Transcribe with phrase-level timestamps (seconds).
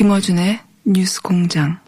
[0.00, 1.78] 김어준의 뉴스 공장.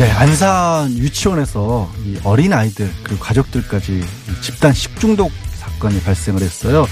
[0.00, 6.88] 네, 안산 유치원에서 이 어린 아이들 그리고 가족들까지 이 집단 식중독 사건이 발생을 했어요.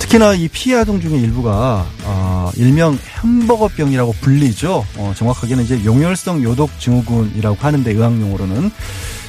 [0.00, 4.84] 특히나 이 피해 아동 중에 일부가 어, 일명 햄버거병이라고 불리죠.
[4.98, 8.70] 어, 정확하게는 이제 용혈성 요독 증후군이라고 하는데 의학용어로는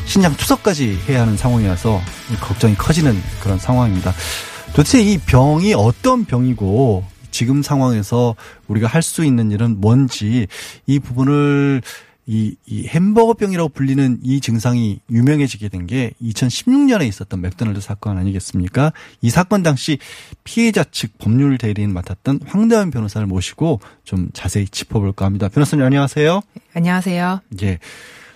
[0.06, 2.02] 신장 투석까지 해야 하는 상황이라서
[2.42, 4.14] 걱정이 커지는 그런 상황입니다.
[4.76, 8.36] 도대체 이 병이 어떤 병이고 지금 상황에서
[8.68, 10.48] 우리가 할 수 있는 일은 뭔지
[10.86, 11.82] 이 부분을
[12.28, 18.94] 이, 이 햄버거병이라고 불리는 이 증상이 유명해지게 된 게 2016년에 있었던 맥도날드 사건 아니겠습니까?
[19.22, 20.00] 이 사건 당시
[20.44, 25.50] 피해자 측 법률 대리인 맡았던 황대현 변호사를 모시고 좀 자세히 짚어볼까 합니다.
[25.50, 26.42] 변호사님 안녕하세요.
[26.74, 27.42] 안녕하세요.
[27.62, 27.78] 예.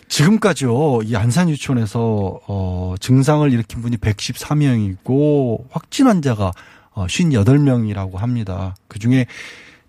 [0.09, 6.51] 지금까지요, 이 안산 유치원에서, 어, 증상을 일으킨 분이 114명이고, 확진 환자가
[6.91, 8.75] 어, 58명이라고 합니다.
[8.87, 9.27] 그 중에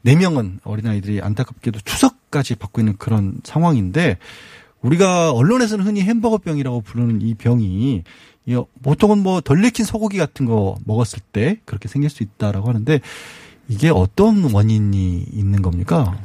[0.05, 4.19] 4명은 어린아이들이 안타깝게도 추석까지 받고 있는 그런 상황인데,
[4.83, 8.05] 우리가 언론에서는 흔히 햄버거병이라고 부르는 이 병이,
[8.47, 13.01] 이 보통은 뭐 덜 익힌 소고기 같은 거 먹었을 때 그렇게 생길 수 있다라고 하는데,
[13.69, 16.19] 이게 어떤 원인이 있는 겁니까?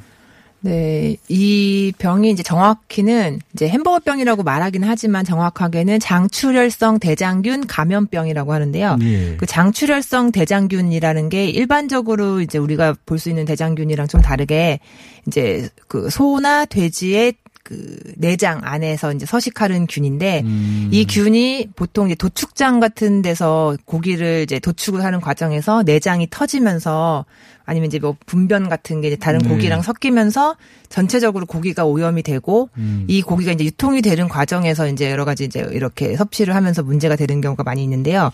[0.65, 8.97] 네, 이 병이 이제 정확히는 이제 햄버거병이라고 말하긴 하지만 정확하게는 장출혈성 대장균 감염병이라고 하는데요.
[9.03, 9.35] 예.
[9.37, 14.79] 그 장출혈성 대장균이라는 게 일반적으로 이제 우리가 볼 수 있는 대장균이랑 좀 다르게
[15.27, 17.33] 이제 그 소나 돼지의
[17.65, 20.89] 그 내장 안에서 이제 서식하는 균인데 음.
[20.91, 27.25] 이 균이 보통 이제 도축장 같은 데서 고기를 이제 도축을 하는 과정에서 내장이 터지면서
[27.65, 29.49] 아니면 이제 뭐 분변 같은 게 이제 다른 네.
[29.49, 30.57] 고기랑 섞이면서
[30.89, 33.05] 전체적으로 고기가 오염이 되고 음.
[33.07, 37.41] 이 고기가 이제 유통이 되는 과정에서 이제 여러 가지 이제 이렇게 섭취를 하면서 문제가 되는
[37.41, 38.31] 경우가 많이 있는데요.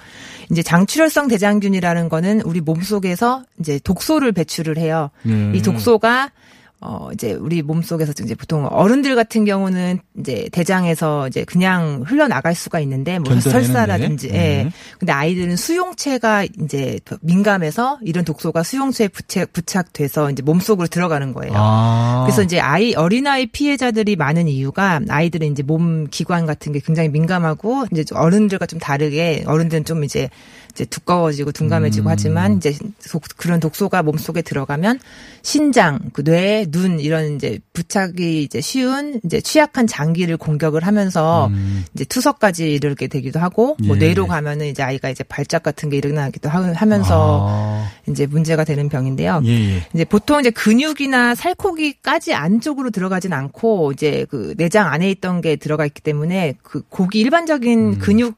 [0.52, 5.10] 이제 장출혈성 대장균이라는 거는 우리 몸 속에서 이제 독소를 배출을 해요.
[5.24, 5.54] 네.
[5.56, 6.32] 이 독소가
[6.84, 12.56] 어 이제 우리 몸 속에서 이제 보통 어른들 같은 경우는 이제 대장에서 이제 그냥 흘러나갈
[12.56, 13.40] 수가 있는데 뭐.
[13.40, 14.32] 설사라든지 예.
[14.32, 14.72] 네.
[14.98, 21.34] 근데 아이들은 수용체가 이제 더 민감해서 이런 독소가 수용체에 부착, 부착돼서 이제 몸 속으로 들어가는
[21.34, 21.54] 거예요.
[21.56, 22.24] 아.
[22.26, 27.86] 그래서 이제 아이 어린아이 피해자들이 많은 이유가 아이들은 이제 몸 기관 같은 게 굉장히 민감하고
[27.92, 30.30] 이제 좀 어른들과 좀 다르게 어른들은 좀 이제
[30.72, 32.12] 이제 두꺼워지고 둔감해지고 음.
[32.12, 32.74] 하지만 이제
[33.10, 35.00] 독- 그런 독소가 몸 속에 들어가면
[35.44, 41.84] 신장, 그 뇌, 눈 이런 이제 부착이 이제 쉬운 이제 취약한 장기를 공격을 하면서 음.
[41.94, 44.00] 이제 투석까지 이르게 되기도 하고 뭐 예.
[44.00, 47.90] 뇌로 가면은 이제 아이가 이제 발작 같은 게 일어나기도 하- 하면서 아.
[48.08, 49.42] 이제 문제가 되는 병인데요.
[49.46, 49.88] 예, 예.
[49.94, 55.86] 이제 보통 이제 근육이나 살코기까지 안쪽으로 들어가진 않고 이제 그 내장 안에 있던 게 들어가
[55.86, 58.00] 있기 때문에 그 고기 일반적인 음.
[58.00, 58.36] 근육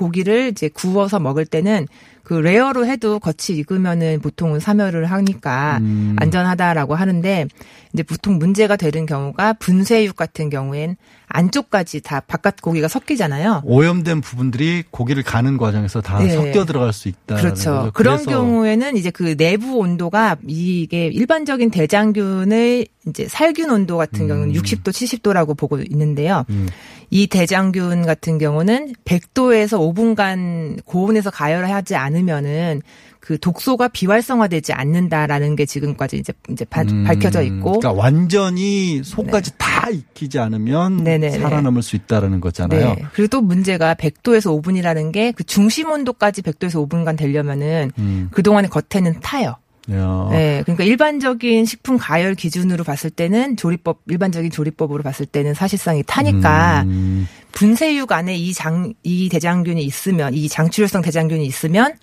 [0.00, 1.86] 고기를 이제 구워서 먹을 때는
[2.22, 6.16] 그 rare로 해도 겉이 익으면은 보통은 사멸을 하니까 음.
[6.18, 7.46] 안전하다라고 하는데
[7.92, 13.62] 이제 보통 문제가 되는 경우가 분쇄육 같은 경우엔 안쪽까지 다 바깥 고기가 섞이잖아요.
[13.64, 16.30] 오염된 부분들이 고기를 가는 과정에서 다 네.
[16.30, 17.36] 섞여 들어갈 수 있다.
[17.36, 17.90] 그렇죠.
[17.94, 24.60] 그런 경우에는 이제 그 내부 온도가 이게 일반적인 대장균의 이제 살균 온도 같은 경우는 음.
[24.60, 26.44] 60도, 70도라고 보고 있는데요.
[26.50, 26.68] 음.
[27.12, 32.82] 이 대장균 같은 경우는 100도에서 5분간 고온에서 가열하지 않으면은
[33.18, 39.52] 그 독소가 비활성화되지 않는다라는 게 지금까지 이제 이제 바- 음, 밝혀져 있고 그러니까 완전히 속까지
[39.58, 41.38] 다 익히지 않으면 네네네.
[41.38, 42.94] 살아남을 수 있다라는 거잖아요.
[42.94, 43.02] 네.
[43.12, 48.28] 그리고 또 문제가 100도에서 5분이라는 게 그 중심 온도까지 100도에서 5분간 되려면은 음.
[48.32, 49.56] 그동안에 겉에는 타요.
[49.92, 50.28] 야.
[50.30, 50.62] 네.
[50.64, 56.82] 그러니까 일반적인 식품 가열 기준으로 봤을 때는 조리법 일반적인 조리법으로 봤을 때는 사실상 이 타니까
[56.86, 57.26] 음.
[57.52, 61.94] 분쇄육 안에 이 장 이 대장균이 있으면 이 장출혈성 대장균이 있으면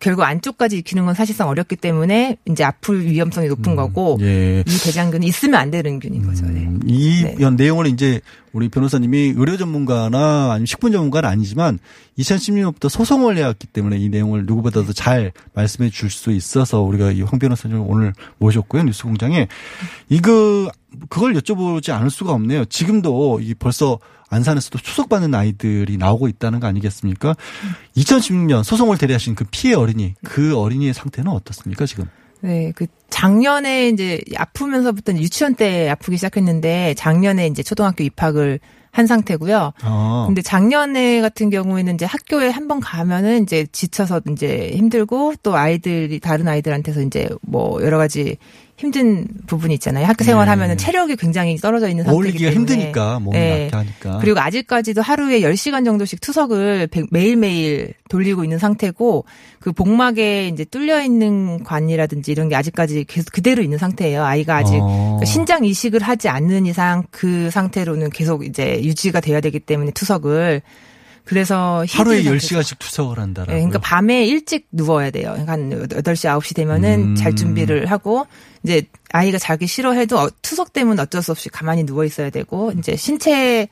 [0.00, 4.60] 결국 안쪽까지 익히는 건 사실상 어렵기 때문에 이제 아플 위험성이 높은 거고 예.
[4.60, 6.44] 이 대장균이 있으면 안 되는 균인 거죠.
[6.46, 6.60] 네.
[6.60, 7.36] 음, 이 네.
[7.40, 8.20] 연 내용을 이제
[8.52, 11.78] 우리 변호사님이 의료 전문가나 아니면 식품 전문가는 아니지만
[12.18, 17.38] 2016년부터 소송을 해왔기 때문에 이 내용을 누구보다도 잘 말씀해 줄 수 있어서 우리가 이 황
[17.38, 19.48] 변호사님을 오늘 모셨고요 뉴스공장에
[20.08, 20.70] 이거
[21.08, 22.64] 그걸 여쭤보지 않을 수가 없네요.
[22.66, 23.98] 지금도 이 벌써
[24.30, 27.34] 안산에서도 추석받는 아이들이 나오고 있다는 거 아니겠습니까?
[27.96, 32.04] 2016년 소송을 대리하신 그 피해 어린이 그 어린이의 상태는 어떻습니까 지금?
[32.40, 38.60] 네, 그 작년에 이제 아프면서부터 유치원 때 아프기 시작했는데 작년에 이제 초등학교 입학을
[38.90, 39.72] 한 상태고요.
[39.82, 40.24] 아.
[40.26, 46.20] 근데 작년에 같은 경우에는 이제 학교에 한 번 가면은 이제 지쳐서 이제 힘들고 또 아이들이
[46.20, 48.36] 다른 아이들한테서 이제 뭐 여러 가지
[48.78, 50.06] 힘든 부분이 있잖아요.
[50.06, 52.50] 학교 생활하면 은 체력이 굉장히 떨어져 있는 상태이기 네.
[52.50, 53.64] 때문에 힘드니까 몸이 네.
[53.64, 54.18] 약게 하니까.
[54.20, 59.24] 그리고 아직까지도 하루에 10시간 정도씩 투석을 백- 매일매일 돌리고 있는 상태고
[59.58, 64.22] 그 복막에 이제 뚫려 있는 관이라든지 이런 게 아직까지 계속 그대로 있는 상태예요.
[64.22, 65.16] 아이가 아직 어.
[65.18, 70.62] 그러니까 신장 이식을 하지 않는 이상 그 상태로는 계속 이제 유지가 돼야 되기 때문에 투석을
[71.28, 72.56] 그래서 하루에 상태죠.
[72.56, 73.54] 10시간씩 투석을 한다라고요.
[73.54, 75.30] 네, 그러니까 밤에 일찍 누워야 돼요.
[75.32, 77.14] 그러니까 한 8시, 9시 되면은 음.
[77.14, 78.26] 잘 준비를 하고
[78.64, 78.82] 이제
[79.12, 83.68] 아이가 자기 싫어해도 어- 투석 때문에 어쩔 수 없이 가만히 누워 있어야 되고 이제 신체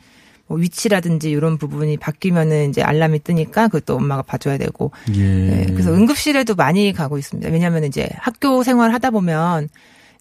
[0.49, 5.23] 뭐 위치라든지 이런 부분이 바뀌면은 이제 알람이 뜨니까 그것도 엄마가 봐줘야 되고 예.
[5.23, 7.51] 네, 그래서 응급실에도 많이 가고 있습니다.
[7.51, 9.69] 왜냐하면 이제 학교 생활 하다 보면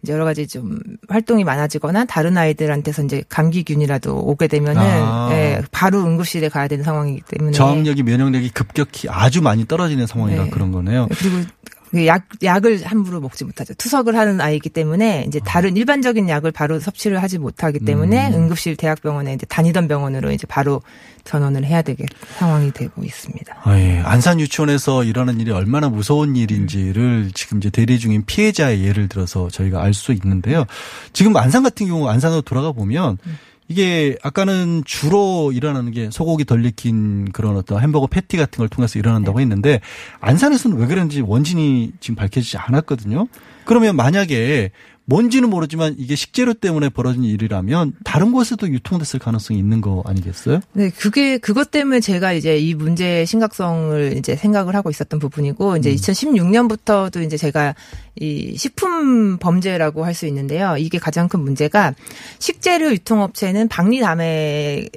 [0.06, 0.78] 이제 여러 가지 좀
[1.10, 5.30] 활동이 많아지거나 다른 아이들한테서 이제 감기균이라도 오게 되면은 아.
[5.31, 10.50] 예, 바로 응급실에 가야 되는 상황이기 때문에 저항력이 면역력이 급격히 아주 많이 떨어지는 상황이라 네.
[10.52, 11.07] 그런 거네요.
[11.18, 11.75] 그리고 그
[12.07, 13.73] 약, 약을 함부로 먹지 못하죠.
[13.75, 18.33] 투석을 하는 아이이기 때문에 이제 다른 일반적인 약을 바로 섭취를 하지 못하기 때문에 음.
[18.33, 20.81] 응급실 대학병원에 이제 다니던 병원으로 이제 바로
[21.23, 22.05] 전원을 해야 되게
[22.37, 23.55] 상황이 되고 있습니다.
[23.63, 24.01] 아, 예.
[24.05, 29.81] 안산 유치원에서 일어나는 일이 얼마나 무서운 일인지를 지금 이제 대리 중인 피해자의 예를 들어서 저희가
[29.81, 30.65] 알 수 있는데요.
[31.13, 33.17] 지금 안산 같은 경우 안산으로 돌아가 보면
[33.67, 39.00] 이게 아까는 주로 일어나는 게 소고기 덜 익힌 그런 어떤 햄버거 패티 같은 걸 통해서
[39.00, 39.81] 일어난다고 했는데
[40.19, 43.27] 안산에서는 왜 그런지 원진이 지금 밝혀지지 않았거든요.
[43.65, 44.71] 그러면 만약에
[45.06, 50.62] 뭔지는 모르지만 이게 식재료 때문에 벌어진 일이라면 다른 곳에도 유통됐을 가능성이 있는 거 아니겠어요?
[50.74, 55.94] 네, 그게 그것 때문에 제가 이제 이 문제의 심각성을 이제 생각을 하고 있었던 부분이고 이제
[55.94, 57.75] 2016년부터도 이제 제가
[58.18, 60.78] 이 식품 범죄라고 할 수 있는데요.
[60.78, 61.94] 이게 가장 큰 문제가
[62.40, 64.90] 식재료 유통업체는 박리담회라서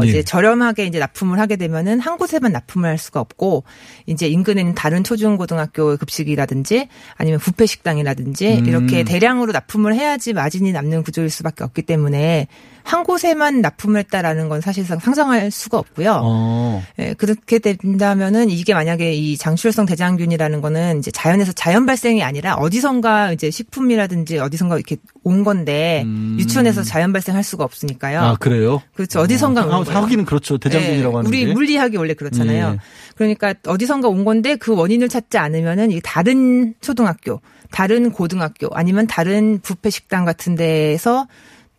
[0.00, 0.08] 네.
[0.08, 3.64] 이제 저렴하게 이제 납품을 하게 되면은 한 곳에만 납품을 할 수가 없고
[4.06, 8.63] 이제 인근에 있는 다른 초중고등학교 급식이라든지 아니면 부페 식당이라든지 음.
[8.66, 12.48] 이렇게 대량으로 납품을 해야지 마진이 남는 구조일 수밖에 없기 때문에
[12.84, 16.20] 한 곳에만 납품을 했다라는 건 사실상 상상할 수가 없고요.
[16.22, 16.82] 어.
[16.98, 23.32] 예, 그렇게 된다면은 이게 만약에 이 장출성 대장균이라는 거는 이제 자연에서 자연 발생이 아니라 어디선가
[23.32, 26.36] 이제 식품이라든지 어디선가 이렇게 온 건데 음.
[26.38, 28.20] 유치원에서 자연 발생할 수가 없으니까요.
[28.20, 28.82] 아, 그래요?
[28.94, 29.20] 그렇죠.
[29.20, 30.00] 어디선가 아, 온 거예요.
[30.00, 30.58] 하기는 그렇죠.
[30.58, 31.52] 대장균이라고 예, 하는 우리 게.
[31.54, 32.72] 물리학이 원래 그렇잖아요.
[32.74, 32.78] 예.
[33.16, 39.58] 그러니까 어디선가 온 건데 그 원인을 찾지 않으면은 이 다른 초등학교, 다른 고등학교 아니면 다른
[39.62, 41.26] 부페 식당 같은 데에서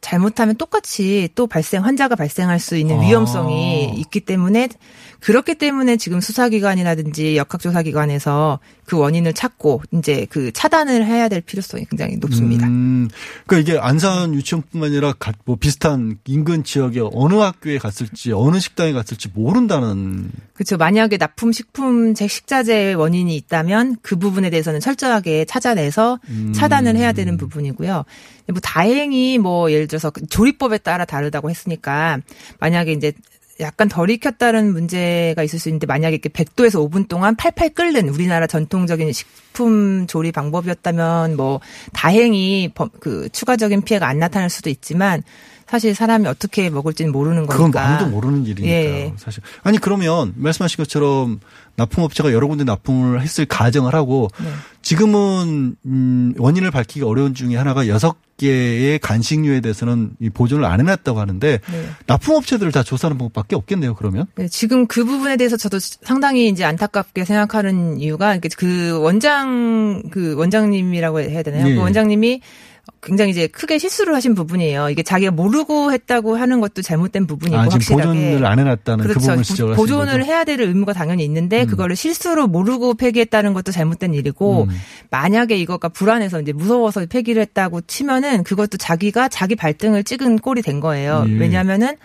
[0.05, 3.01] 잘못하면 똑같이 또 발생 환자가 발생할 수 있는 아.
[3.01, 4.69] 위험성이 있기 때문에
[5.25, 12.17] 그렇기 때문에 지금 수사기관이라든지 역학조사기관에서 그 원인을 찾고 이제 그 차단을 해야 될 필요성이 굉장히
[12.17, 12.67] 높습니다.
[12.67, 13.09] 음,
[13.47, 18.93] 그러니까 이게 안산 유치원뿐만 아니라 가- 뭐 비슷한 인근 지역에 어느 학교에 갔을지 어느 식당에
[18.93, 20.77] 갔을지 모른다는 그렇죠.
[20.77, 26.53] 만약에 납품 식품 제 식자재 원인이 있다면 그 부분에 대해서는 철저하게 찾아내서 음.
[26.53, 28.05] 차단을 해야 되는 부분이고요.
[28.49, 32.19] 뭐 다행히 뭐 예를 들어서 그 조리법에 따라 다르다고 했으니까
[32.59, 33.11] 만약에 이제
[33.61, 38.47] 약간 덜 익혔다는 문제가 있을 수 있는데 만약에 이렇게 100도에서 5분 동안 팔팔 끓는 우리나라
[38.47, 41.61] 전통적인 식품 조리 방법이었다면 뭐
[41.93, 45.23] 다행히 범- 그 추가적인 피해가 안 나타날 수도 있지만
[45.67, 47.87] 사실 사람이 어떻게 먹을지는 모르는 그건 거니까.
[47.87, 48.69] 아무도 모르는 일이니까요.
[48.69, 49.13] 예.
[49.17, 49.41] 사실.
[49.63, 51.39] 아니 그러면 말씀하신 것처럼
[51.75, 54.49] 납품업체가 여러 군데 납품을 했을 가정을 하고 네.
[54.81, 61.19] 지금은 음 원인을 밝히기 어려운 중에 하나가 여섯 개의 간식류에 대해서는 이 보존을 안 해놨다고
[61.19, 61.89] 하는데 네.
[62.05, 63.95] 납품업체들을 다 조사하는 방법밖에 없겠네요.
[63.95, 70.35] 그러면 네, 지금 그 부분에 대해서 저도 상당히 이제 안타깝게 생각하는 이유가 그 원장 그
[70.35, 71.67] 원장님이라고 해야 되나요?
[71.69, 71.75] 예.
[71.75, 72.41] 그 원장님이
[73.01, 74.89] 굉장히 이제 크게 실수를 하신 부분이에요.
[74.89, 79.19] 이게 자기가 모르고 했다고 하는 것도 잘못된 부분이고 아, 확실하게 보존을 안 해놨다는 그 그렇죠.
[79.19, 80.25] 부분을 지적을 하시는 보존을.
[80.25, 81.67] 해야 될 의무가 당연히 있는데 음.
[81.67, 84.75] 그거를 실수로 모르고 폐기했다는 것도 잘못된 일이고 음.
[85.11, 90.79] 만약에 이거가 불안해서 이제 무서워서 폐기를 했다고 치면은 그것도 자기가 자기 발등을 찍은 꼴이 된
[90.79, 91.25] 거예요.
[91.27, 91.33] 예.
[91.33, 91.95] 왜냐하면은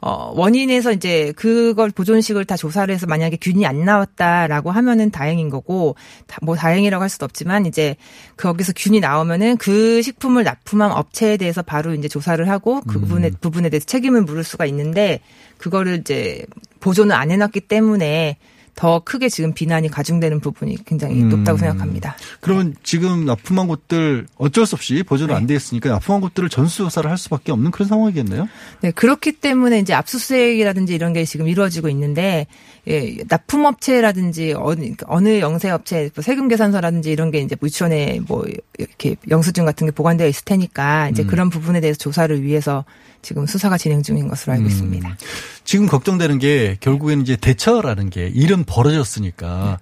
[0.00, 5.96] 어, 원인에서 이제 그걸 보존식을 다 조사를 해서 만약에 균이 안 나왔다라고 하면은 다행인 거고,
[6.26, 7.96] 다- 뭐 다행이라고 할 수도 없지만 이제
[8.36, 13.68] 거기서 균이 나오면은 그 식품을 납품한 업체에 대해서 바로 이제 조사를 하고 그 부분에, 부분에
[13.70, 15.20] 대해서 책임을 물을 수가 있는데
[15.58, 16.44] 그거를 이제
[16.80, 18.36] 보존을 안 해놨기 때문에
[18.76, 21.30] 더 크게 지금 비난이 가중되는 부분이 굉장히 음.
[21.30, 22.14] 높다고 생각합니다.
[22.40, 25.40] 그러면 지금 납품한 곳들 어쩔 수 없이 보존을 네.
[25.40, 28.48] 안돼 있으니까 납품한 곳들을 전수조사를 할 수밖에 없는 그런 상황이겠네요.
[28.82, 32.46] 네, 그렇기 때문에 이제 압수수색이라든지 이런 게 지금 이루어지고 있는데,
[32.86, 38.44] 예, 납품업체라든지 어느, 어느 영세업체, 뭐 세금 계산서라든지 이런 게 이제 유치원에 뭐
[38.78, 41.26] 이렇게 영수증 같은 게 보관되어 있을 테니까 이제 음.
[41.26, 42.84] 그런 부분에 대해서 조사를 위해서
[43.22, 44.68] 지금 수사가 진행 중인 것으로 알고 음.
[44.68, 45.16] 있습니다.
[45.66, 49.78] 지금 걱정되는 게 결국에는 이제 대처라는 게 일은 벌어졌으니까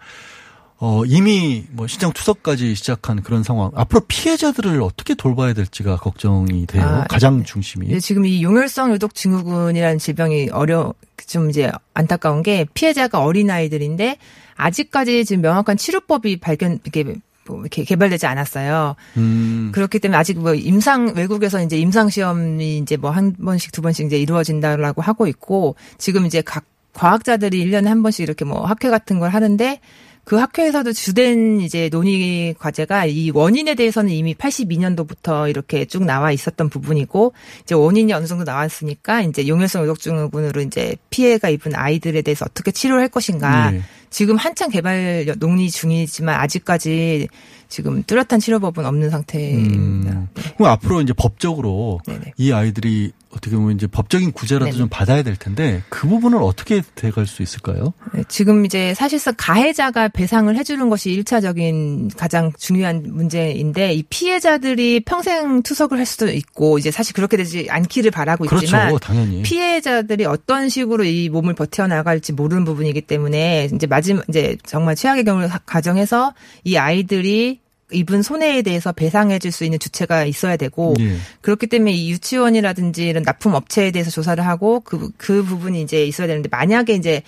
[0.79, 3.71] 어 이미 뭐 시장 투석까지 시작한 그런 상황.
[3.75, 6.83] 앞으로 피해자들을 어떻게 돌봐야 될지가 걱정이 돼요.
[6.83, 7.87] 아, 가장 중심이.
[7.87, 10.93] 이제 지금 이 용혈성 유독 증후군이라는 질병이 어려
[11.29, 14.19] 좀 이제 안타까운 게 피해자가 어린 아이들인데
[14.57, 17.05] 아직까지 지금 명확한 치료법이 발견 이게
[17.49, 18.97] 뭐 이렇게 개발되지 않았어요.
[19.17, 19.71] 음.
[19.73, 24.07] 그렇기 때문에 아직 뭐 임상 외국에서 이제 임상 시험이 이제 뭐 한 번씩 두 번씩
[24.07, 29.19] 이제 이루어진다라고 하고 있고 지금 이제 각 과학자들이 1년에 한 번씩 이렇게 뭐 학회 같은
[29.19, 29.81] 걸 하는데
[30.23, 36.71] 그 학회에서도 주된 이제 논의 과제가 이 원인에 대해서는 이미 82년도부터 이렇게 쭉 나와 있었던
[36.71, 42.71] 부분이고 이제 원인이 어느 정도 나왔으니까 이제 용혈성 의독증후군으로 이제 피해가 입은 아이들에 대해서 어떻게
[42.71, 43.83] 치료를 할 것인가 네.
[44.15, 47.27] 지금 한창 개발 논의 중이지만 아직까지
[47.69, 50.13] 지금 뚜렷한 치료법은 없는 상태입니다.
[50.13, 50.29] 음.
[50.57, 52.35] 그럼 앞으로 이제 법적으로 네네.
[52.37, 54.79] 이 아이들이 어떻게 보면 이제 법적인 구제라도 네네.
[54.79, 57.93] 좀 받아야 될 텐데 그 부분은 어떻게 돼갈 수 있을까요?
[58.13, 65.65] 네, 지금 이제 사실상 가해자가 배상을 해주는 것이 일차적인 가장 중요한 문제인데 이 피해자들이 평생
[65.65, 68.99] 투석을 할 수도 있고 이제 사실 그렇게 되지 않기를 바라고 있지만 그렇죠.
[68.99, 69.43] 당연히.
[69.43, 75.25] 피해자들이 어떤 식으로 이 몸을 버텨나갈지 모르는 부분이기 때문에 이제 마 지막 이제 정말 최악의
[75.25, 76.33] 경우를 가- 가정해서
[76.63, 77.61] 이 아이들이
[77.93, 81.17] 입은 손해에 대해서 배상해 줄 수 있는 주체가 있어야 되고 예.
[81.43, 86.27] 그렇기 때문에 이 유치원이라든지 이런 납품 업체에 대해서 조사를 하고 그, 그 부분이 이제 있어야
[86.27, 87.23] 되는데 만약에 이제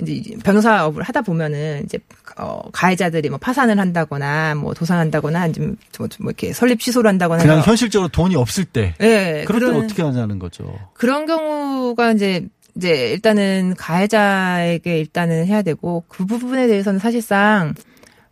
[0.00, 1.98] 이제 변호사업을 하다 보면은 이제
[2.36, 7.60] 어 가해자들이 뭐 파산을 한다거나 뭐 도산한다거나 좀 뭐, 뭐 이렇게 설립 취소를 한다거나 그냥
[7.62, 10.72] 현실적으로 돈이 없을 때 예, 그럴 때 어떻게 하자는 거죠.
[10.92, 12.46] 그런 경우가 이제
[12.78, 17.74] 이제 일단은 가해자에게 일단은 해야 되고 그 부분에 대해서는 사실상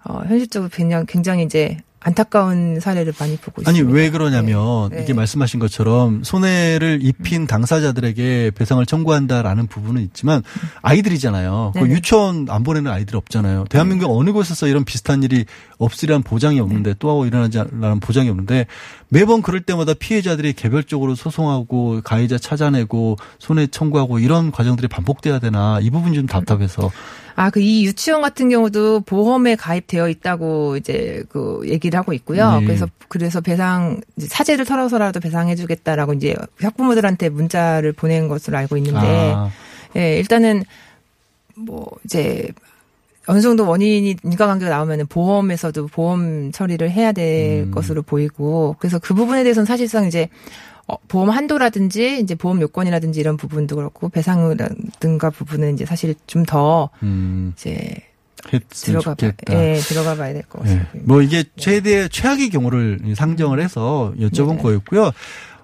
[0.04, 3.96] 어 현실적으로 굉장히 굉장히 이제 안타까운 사례를 많이 보고 아니 있습니다.
[3.98, 5.02] 왜 그러냐면 네.
[5.02, 10.42] 이게 말씀하신 것처럼 손해를 입힌 당사자들에게 배상을 청구한다라는 부분은 있지만
[10.82, 11.72] 아이들이잖아요.
[11.74, 11.88] 그.
[11.88, 13.64] 유치원 안 보내는 아이들 없잖아요.
[13.70, 15.46] 대한민국 어느 곳에서 이런 비슷한 일이
[15.78, 18.66] 없으리란 보장이 없는데 또 일어나지 않으라는 보장이 없는데
[19.08, 25.90] 매번 그럴 때마다 피해자들이 개별적으로 소송하고 가해자 찾아내고 손해 청구하고 이런 과정들이 반복돼야 되나 이
[25.90, 26.90] 부분이 좀 답답해서
[27.36, 32.60] 아, 그 이 유치원 같은 경우도 보험에 가입되어 있다고 이제 그 얘기를 하고 있고요.
[32.60, 32.66] 네.
[32.66, 39.32] 그래서 그래서 배상 이제 사재를 털어서라도 배상해 주겠다라고 이제 학부모들한테 문자를 보낸 것으로 알고 있는데
[39.36, 39.50] 아,
[39.96, 40.64] 예, 일단은
[41.56, 42.48] 뭐 이제
[43.26, 47.70] 어느 정도 원인이 인과관계가 나오면은 보험에서도 보험 처리를 해야 될 음.
[47.70, 50.28] 것으로 보이고 그래서 그 부분에 대해서는 사실상 이제
[50.88, 57.54] 어, 보험 한도라든지 이제 보험 요건이라든지 이런 부분도 그렇고 배상이라든가 부분은 이제 사실 좀더 음,
[57.56, 57.96] 이제
[58.70, 59.54] 들어가 봐, 좋겠다.
[59.54, 60.78] 예, 들어가 봐야 될것 예.
[60.78, 60.90] 같습니다.
[61.02, 64.62] 뭐 이게 최대 최악의 경우를 상정을 해서 여쭤본 네네.
[64.62, 65.12] 거였고요.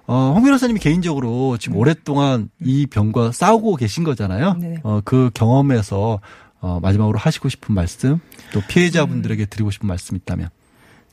[0.05, 4.55] 어, 홍 변호사님이 개인적으로 지금 오랫동안 이 병과 싸우고 계신 거잖아요.
[4.55, 4.79] 네네.
[4.83, 6.19] 어, 그 경험에서
[6.59, 8.19] 어, 마지막으로 하시고 싶은 말씀,
[8.53, 10.49] 또 피해자분들에게 드리고 싶은 말씀 있다면.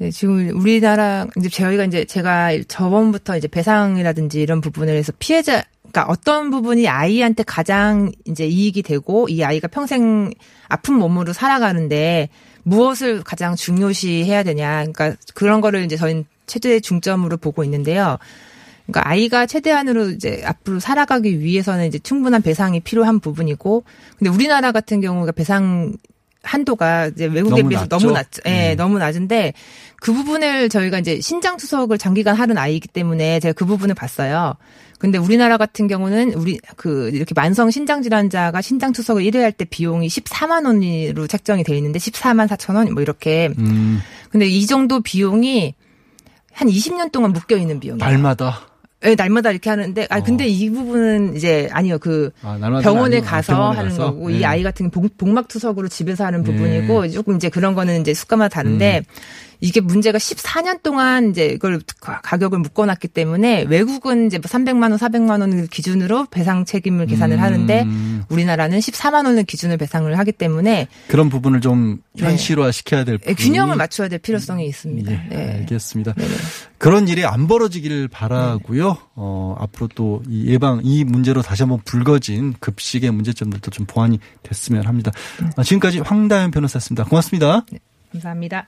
[0.00, 6.06] 네, 지금 우리나라 이제 저희가 이제 제가 저번부터 이제 배상이라든지 이런 부분을 해서 피해자 그러니까
[6.10, 10.30] 어떤 부분이 아이한테 가장 이제 이익이 되고 이 아이가 평생
[10.68, 12.30] 아픈 몸으로 살아가는데
[12.62, 14.86] 무엇을 가장 중요시 해야 되냐.
[14.86, 18.16] 그러니까 그런 거를 이제 저희는 최대 중점으로 보고 있는데요.
[18.86, 23.84] 그러니까 아이가 최대한으로 이제 앞으로 살아가기 위해서는 이제 충분한 배상이 필요한 부분이고
[24.18, 25.92] 근데 우리나라 같은 경우가 배상
[26.42, 27.98] 한도가 이제 외국에 너무 비해서 낮죠?
[27.98, 28.42] 너무 낮죠.
[28.46, 28.74] 예, 네.
[28.74, 29.52] 너무 낮은데
[29.96, 34.54] 그 부분을 저희가 이제 신장 투석을 장기간 하는 아이이기 때문에 제가 그 부분을 봤어요.
[34.98, 39.64] 근데 우리나라 같은 경우는 우리 그 이렇게 만성 신장 질환자가 신장 투석을 1회 할 때
[39.64, 43.50] 비용이 14만 원으로 책정이 돼 있는데 14만 4천 원 뭐 이렇게.
[43.58, 45.74] 음, 근데 이 정도 비용이
[46.52, 48.04] 한 20년 동안 묶여 있는 비용이에요.
[48.04, 48.60] 날마다.
[49.04, 51.98] 예, 날마다 이렇게 하는데 아 근데 이 부분은 이제 아니요.
[51.98, 54.12] 그 아, 병원에 아니고, 아, 가서 병원에 하는 가서?
[54.12, 54.38] 거고 네.
[54.38, 56.52] 이 아이 같은 경 복막 투석으로 집에서 하는 네.
[56.52, 59.14] 부분이고 조금 이제 그런 거는 이제 수가마다 다른데 음.
[59.60, 64.96] 이게 문제가 14년 동안 이제 이걸 가- 가격을 묶어놨기 때문에 외국은 이제 뭐 300만 원,
[64.96, 67.42] 400만 원을 기준으로 배상 책임을 계산을 음.
[67.42, 67.86] 하는데
[68.30, 72.24] 우리나라는 14만 원을 기준으로 배상을 하기 때문에 그런 부분을 좀 네.
[72.24, 75.12] 현실화 시켜야 될 예, 부분이 균형을 맞춰야 될 필요성이 있습니다.
[75.12, 75.52] 예, 네.
[75.58, 76.14] 알겠습니다.
[76.14, 76.30] 네네.
[76.78, 78.96] 그런 일이 안 벌어지길 바라고요.
[79.14, 84.86] 어, 앞으로 또 이 예방 이 문제로 다시 한번 불거진 급식의 문제점들도 좀 보완이 됐으면
[84.86, 85.10] 합니다.
[85.56, 87.04] 아, 지금까지 황다연 변호사였습니다.
[87.04, 87.64] 고맙습니다.
[88.12, 88.66] 감사합니다.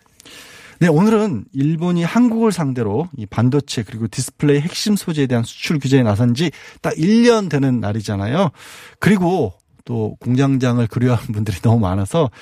[0.83, 6.35] 네, 오늘은 일본이 한국을 상대로 이 반도체 그리고 디스플레이 핵심 소재에 대한 수출 규제에 나선
[6.35, 8.51] 지 딱 1년 되는 날이잖아요.
[8.99, 9.53] 그리고
[9.85, 12.33] 또 공장장을 그리워하는 분들이 너무 많아서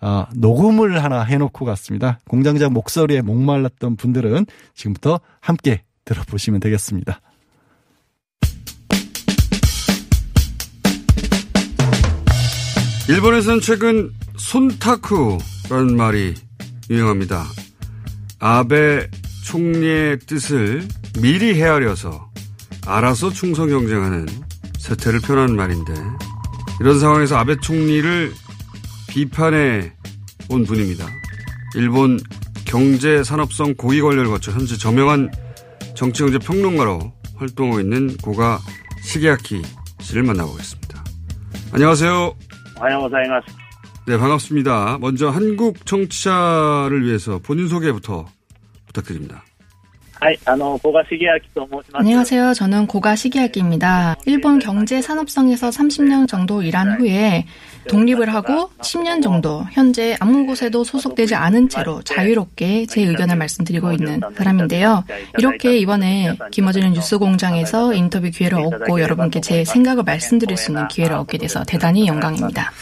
[0.00, 2.20] 아, 녹음을 하나 해놓고 갔습니다.
[2.26, 7.20] 공장장 목소리에 목말랐던 분들은 지금부터 함께 들어보시면 되겠습니다.
[13.10, 16.32] 일본에서는 최근 손타쿠라는 말이
[16.88, 17.44] 유행합니다.
[18.40, 19.06] 아베
[19.44, 20.88] 총리의 뜻을
[21.20, 22.30] 미리 헤아려서
[22.86, 24.26] 알아서 충성 경쟁하는
[24.78, 25.92] 세태를 표현한 말인데
[26.80, 28.32] 이런 상황에서 아베 총리를
[29.08, 29.92] 비판해
[30.48, 31.06] 온 분입니다.
[31.74, 32.18] 일본
[32.64, 35.30] 경제 산업성 고위 관료를 거쳐 현재 저명한
[35.94, 38.58] 정치경제 평론가로 활동하고 있는 고가
[39.02, 39.62] 시계아키
[40.00, 41.04] 씨를 만나보겠습니다.
[41.72, 42.34] 안녕하세요.
[42.80, 43.59] 안녕하세요.
[44.06, 44.98] 네, 반갑습니다.
[45.00, 48.26] 먼저 한국 청취자를 위해서 본인 소개부터
[48.86, 49.44] 부탁드립니다.
[51.92, 52.52] 안녕하세요.
[52.52, 54.16] 저는 고가 시기야기입니다.
[54.26, 57.46] 일본 경제 산업성에서 30년 정도 일한 후에
[57.88, 64.20] 독립을 하고 10년 정도 현재 아무 곳에도 소속되지 않은 채로 자유롭게 제 의견을 말씀드리고 있는
[64.36, 65.04] 사람인데요.
[65.38, 71.16] 이렇게 이번에 김어지는 뉴스 공장에서 인터뷰 기회를 얻고 여러분께 제 생각을 말씀드릴 수 있는 기회를
[71.16, 72.72] 얻게 돼서 대단히 영광입니다.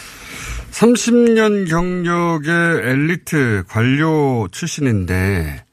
[0.83, 2.53] 30년 경력의
[2.88, 5.64] 엘리트 관료 출신인데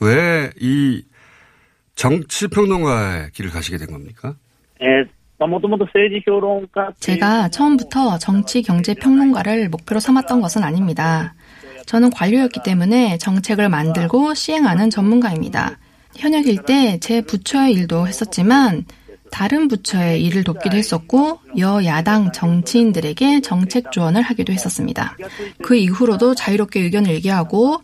[0.00, 1.02] 왜 이
[1.94, 4.34] 정치 평론가의 길을 가시게 된 겁니까?
[6.98, 11.34] 제가 처음부터 정치 경제 평론가를 목표로 삼았던 것은 아닙니다.
[11.86, 15.78] 저는 관료였기 때문에 정책을 만들고 시행하는 전문가입니다.
[16.16, 18.86] 현역일 때 제 부처의 일도 했었지만
[19.34, 25.16] 다른 부처의 일을 돕기도 했었고 여야당 정치인들에게 정책 조언을 하기도 했었습니다.
[25.60, 27.82] 그 이후로도 자유롭게 의견을 얘기하고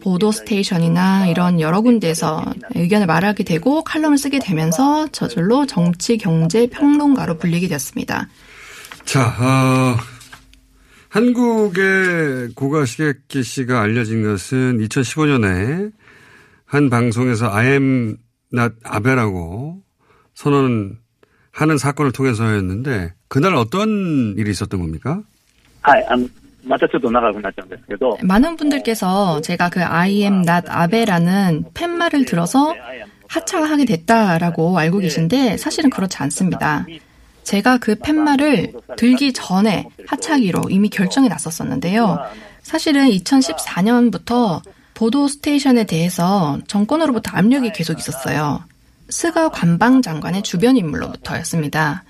[0.00, 2.44] 보도 스테이션이나 이런 여러 군데에서
[2.76, 8.28] 의견을 말하게 되고 칼럼을 쓰게 되면서 저절로 정치 경제 평론가로 불리게 되었습니다.
[9.04, 9.96] 자, 어,
[11.08, 15.90] 한국의 고가 시게키 씨가 알려진 것은 2015년에
[16.64, 18.16] 한 방송에서 I am
[18.54, 19.82] not 아베라고
[20.33, 25.21] 선언하는 사건을 통해서였는데 그날 어떤 일이 있었던 겁니까?
[25.81, 26.27] はい、あの、
[26.65, 32.75] またちょっと長くなっちゃうんですけど、 많은 분들께서 제가 그 I am not 아베라는 팻말을 들어서
[33.29, 36.85] 하차를 하게 됐다라고 알고 계신데 사실은 그렇지 않습니다.
[37.43, 42.19] 제가 그 팻말을 들기 전에 하차하기로 이미 결정이 났었었는데요.
[42.61, 44.61] 사실은 2014년부터
[44.93, 48.63] 보도 스테이션에 대해서 정권으로부터 압력이 계속 있었어요.
[49.12, 52.02] 스가 관방 장관의 주변 인물로부터였습니다.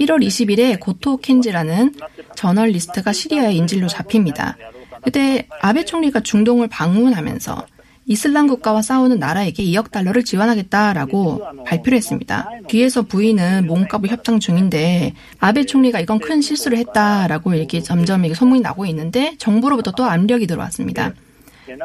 [0.00, 1.94] 1월 20일에 고토 켄지라는
[2.34, 4.56] 저널리스트가 시리아에 인질로 잡힙니다.
[5.02, 7.66] 그때 아베 총리가 중동을 방문하면서
[8.06, 12.48] 이슬람 국가와 싸우는 나라에게 2억 달러를 지원하겠다라고 발표를 했습니다.
[12.68, 18.62] 뒤에서 부인은 몸값을 협상 중인데 아베 총리가 이건 큰 실수를 했다라고 이렇게 점점 이게 소문이
[18.62, 21.12] 나고 있는데 정부로부터 또 압력이 들어왔습니다.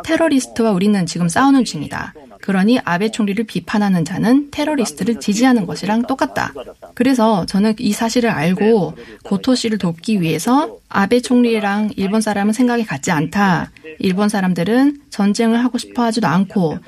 [0.06, 2.14] 테러리스트와 우리는 지금 싸우는 중이다.
[2.42, 6.54] 그러니 아베 총리를 비판하는 자는 테러리스트를 지지하는 것이랑 똑같다.
[6.96, 13.12] 그래서 저는 이 사실을 알고 고토 씨를 돕기 위해서 아베 총리랑 일본 사람은 생각이 같지
[13.12, 13.72] 않다.
[14.00, 16.80] 일본 사람들은 전쟁을 하고 싶어 하지도 않고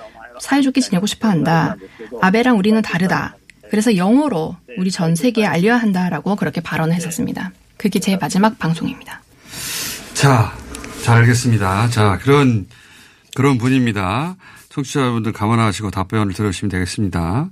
[0.41, 1.75] 사이좋게 지내고 싶어 한다.
[2.21, 3.35] 아베랑 우리는 다르다.
[3.69, 7.51] 그래서 영어로 우리 전 세계에 알려야 한다라고 그렇게 발언을 했었습니다.
[7.77, 9.21] 그게 제 마지막 방송입니다.
[10.13, 10.53] 자,
[11.03, 11.89] 잘 알겠습니다.
[11.89, 12.67] 자, 그런,
[13.35, 14.35] 그런 분입니다.
[14.73, 17.49] 청취자분들 감안하시고 답변을 들으시면 되겠습니다.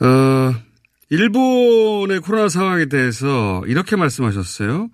[0.00, 0.54] 어,
[1.08, 4.88] 일본의 코로나 상황에 대해서 이렇게 말씀하셨어요.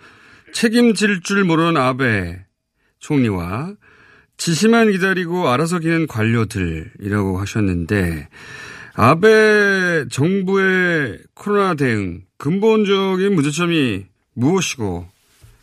[0.53, 2.45] 책임질 줄 모르는 아베
[2.99, 3.75] 총리와
[4.37, 8.29] 지시만 기다리고 알아서 기는 관료들이라고 하셨는데
[8.95, 15.07] 아베 정부의 코로나 대응 근본적인 문제점이 무엇이고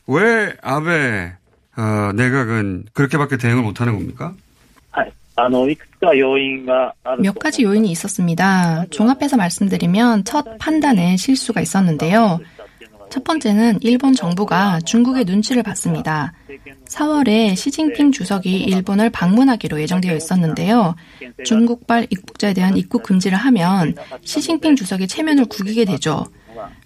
[0.08, 1.36] 왜 아베
[1.76, 4.34] 어, 내각은 그렇게밖에 대응을 못하는 겁니까?
[7.20, 8.86] 몇 가지 요인이 있었습니다.
[8.92, 12.40] 종합해서 말씀드리면 첫 판단에 실수가 있었는데요.
[13.10, 16.34] 첫 번째는 일본 정부가 중국의 눈치를 봤습니다.
[16.86, 20.96] 4월에 시진핑 주석이 일본을 방문하기로 예정되어 있었는데요.
[21.46, 26.26] 중국발 입국자에 대한 입국 금지를 하면 시진핑 주석이 체면을 구기게 되죠.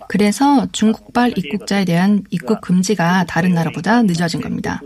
[0.08, 4.82] 그래서 중국발 입국자에 대한 입국 금지가 다른 나라보다 늦어진 겁니다.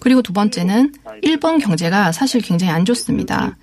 [0.00, 3.56] 그리고 두 번째는 일본 경제가 사실 굉장히 안 좋습니다.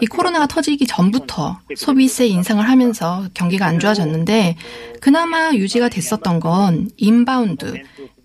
[0.00, 4.56] 이 코로나가 터지기 전부터 소비세 인상을 하면서 경기가 안 좋아졌는데
[5.00, 7.74] 그나마 유지가 됐었던 건 inbound,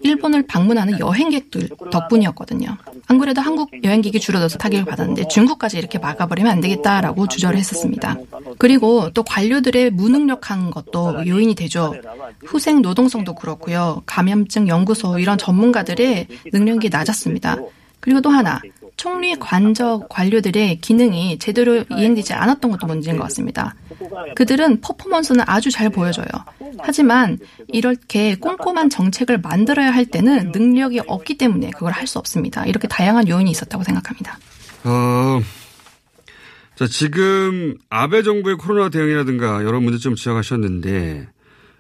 [0.04, 2.78] 일본을 방문하는 여행객들 덕분이었거든요.
[3.08, 8.18] 안 그래도 한국 여행객이 줄어들어서 타격을 받았는데 중국까지 이렇게 막아버리면 안 되겠다라고 주저를 했었습니다.
[8.58, 11.94] 그리고 또 관료들의 무능력한 것도 요인이 되죠.
[12.46, 14.02] 후생 노동성도 그렇고요.
[14.06, 17.58] 감염증 연구소 이런 전문가들의 능력이 낮았습니다.
[18.02, 18.60] 그리고 또 하나
[18.98, 23.74] 총리 관저 관료들의 기능이 제대로 이행되지 않았던 것도 문제인 것 같습니다.
[24.36, 26.26] 그들은 퍼포먼스는 아주 잘 보여줘요.
[26.80, 27.38] 하지만
[27.68, 32.66] 이렇게 꼼꼼한 정책을 만들어야 할 때는 능력이 없기 때문에 그걸 할 수 없습니다.
[32.66, 34.38] 이렇게 다양한 요인이 있었다고 생각합니다.
[34.84, 35.42] 어,
[36.76, 41.30] 자, 지금 아베 정부의 코로나 대응이라든가 여러 문제점 지적하셨는데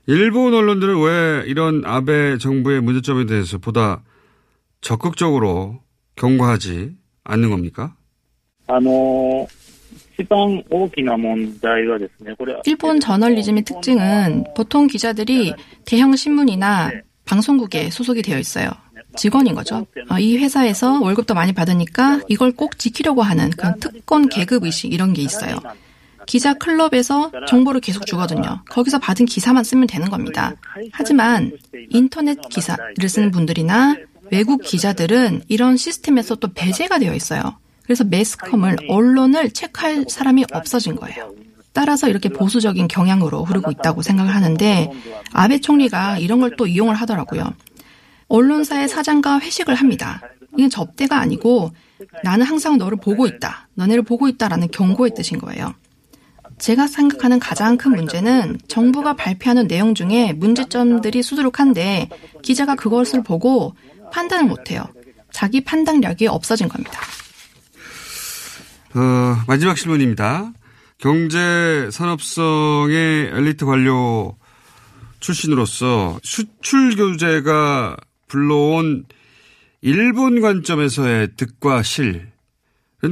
[0.07, 4.03] 일본 언론들은 왜 이런 아베 정부의 문제점에 대해서 보다
[4.81, 5.79] 적극적으로
[6.15, 7.95] 경과하지 않는 겁니까?
[12.65, 15.53] 일본 저널리즘의 특징은 보통 기자들이
[15.85, 16.91] 대형 신문이나
[17.25, 18.69] 방송국에 소속이 되어 있어요.
[19.15, 19.85] 직원인 거죠.
[20.09, 25.13] 어, 이 회사에서 월급도 많이 받으니까 이걸 꼭 지키려고 하는 그런 특권 계급 의식 이런
[25.13, 25.57] 게 있어요.
[26.27, 28.63] 기자 클럽에서 정보를 계속 주거든요.
[28.69, 30.53] 거기서 받은 기사만 쓰면 되는 겁니다.
[30.91, 31.51] 하지만
[31.89, 33.95] 인터넷 기사를 쓰는 분들이나
[34.31, 37.57] 외국 기자들은 이런 시스템에서 또 배제가 되어 있어요.
[37.83, 41.33] 그래서 매스컴을 언론을 체크할 사람이 없어진 거예요.
[41.73, 44.91] 따라서 이렇게 보수적인 경향으로 흐르고 있다고 생각을 하는데
[45.33, 47.53] 아베 총리가 이런 걸 또 이용을 하더라고요.
[48.27, 50.21] 언론사의 사장과 회식을 합니다.
[50.57, 51.71] 이건 접대가 아니고
[52.23, 53.69] 나는 항상 너를 보고 있다.
[53.75, 55.73] 너네를 보고 있다라는 경고의 뜻인 거예요.
[56.57, 62.09] 제가 생각하는 가장 큰 문제는 정부가 발표하는 내용 중에 문제점들이 수두룩한데
[62.43, 63.73] 기자가 그것을 보고
[64.11, 64.85] 판단을 못해요.
[65.31, 66.99] 자기 판단력이 없어진 겁니다.
[68.93, 70.51] 어, 마지막 질문입니다.
[70.97, 74.35] 경제 산업성의 엘리트 관료
[75.19, 77.97] 출신으로서 수출 규제가
[78.27, 79.05] 불러온
[79.81, 82.29] 일본 관점에서의 득과 실은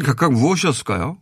[0.04, 1.18] 각각 무엇이었을까요?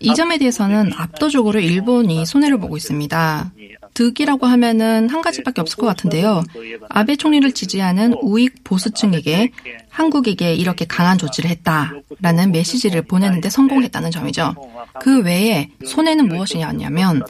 [0.00, 3.52] 이 점에 대해서는 압도적으로 일본이 손해를 보고 있습니다.
[3.96, 6.42] 득이라고 하면은 한 가지밖에 없을 것 같은데요.
[6.90, 9.52] 아베 총리를 지지하는 우익 보수층에게
[9.88, 14.54] 한국에게 이렇게 강한 조치를 했다라는 메시지를 보내는데 성공했다는 점이죠.
[15.00, 17.22] 그 외에 손해는 무엇이냐면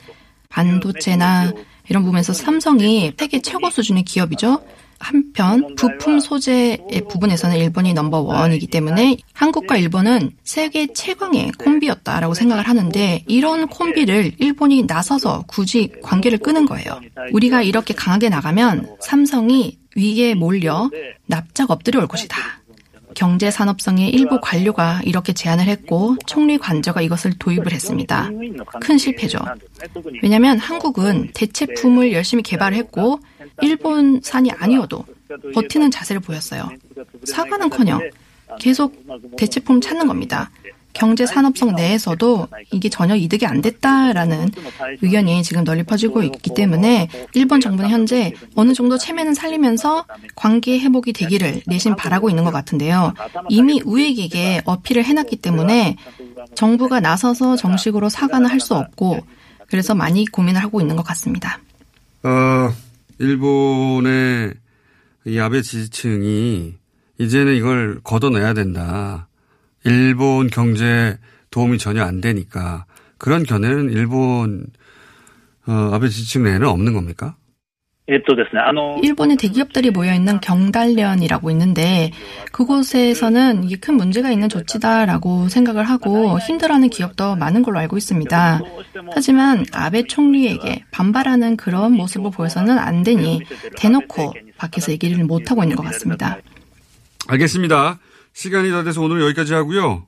[0.49, 1.53] 반도체나
[1.89, 4.61] 이런 부분에서 삼성이 세계 최고 수준의 기업이죠.
[4.99, 13.25] 한편 부품 소재의 부분에서는 일본이 넘버 원이기 때문에 한국과 일본은 세계 최강의 콤비였다라고 생각을 하는데
[13.27, 17.01] 이런 콤비를 일본이 나서서 굳이 관계를 끄는 거예요.
[17.33, 20.91] 우리가 이렇게 강하게 나가면 삼성이 위기에 몰려
[21.27, 22.37] 납작 엎드려 올 것이다.
[23.17, 28.31] 경제 산업성의 일부 관료가 이렇게 제안을 했고 총리 관저가 이것을 도입을 했습니다.
[28.81, 29.39] 큰 실패죠.
[30.23, 33.19] 왜냐하면 한국은 대체품을 열심히 개발했고
[33.63, 35.05] 일본산이 아니어도
[35.55, 36.69] 버티는 자세를 보였어요.
[37.25, 38.03] 사과는커녕
[38.61, 38.95] 계속
[39.39, 40.51] 대체품 찾는 겁니다.
[40.97, 44.51] 경제 산업성 내에서도 이게 전혀 이득이 안 됐다라는
[45.03, 51.13] 의견이 지금 널리 퍼지고 있기 때문에 일본 정부는 현재 어느 정도 체면은 살리면서 관계 회복이
[51.13, 53.13] 되기를 내심 바라고 있는 것 같은데요.
[53.51, 55.97] 이미 우익에게 어필을 해놨기 때문에
[56.55, 59.21] 정부가 나서서 정식으로 사과는 할 수 없고
[59.69, 61.61] 그래서 많이 고민을 하고 있는 것 같습니다.
[62.23, 62.73] 어,
[63.19, 64.55] 일본의
[65.27, 66.75] 이 아베 지지층이
[67.19, 69.26] 이제는 이걸 걷어내야 된다.
[69.87, 71.17] 일본 경제에
[71.51, 72.85] 도움이 전혀 안 되니까
[73.19, 74.67] 그런 견해는 일본
[75.67, 77.37] 어, 아베 지층 내에는 없는 겁니까?
[79.03, 82.13] 일본의 대기업들이 모여있는 경달련이라고 있는데
[82.53, 88.61] 그곳에서는 이게 큰 문제가 있는 조치다라고 생각을 하고 힘들어하는 기업도 많은 걸로 알고 있습니다.
[89.13, 93.43] 하지만 아베 총리에게 반발하는 그런 모습을 보여서는 안 되니
[93.77, 96.39] 대놓고 밖에서 얘기를 못하고 있는 것 같습니다.
[97.27, 97.99] 알겠습니다.
[98.37, 100.05] 시간이 다 돼서 오늘 여기까지 하고요.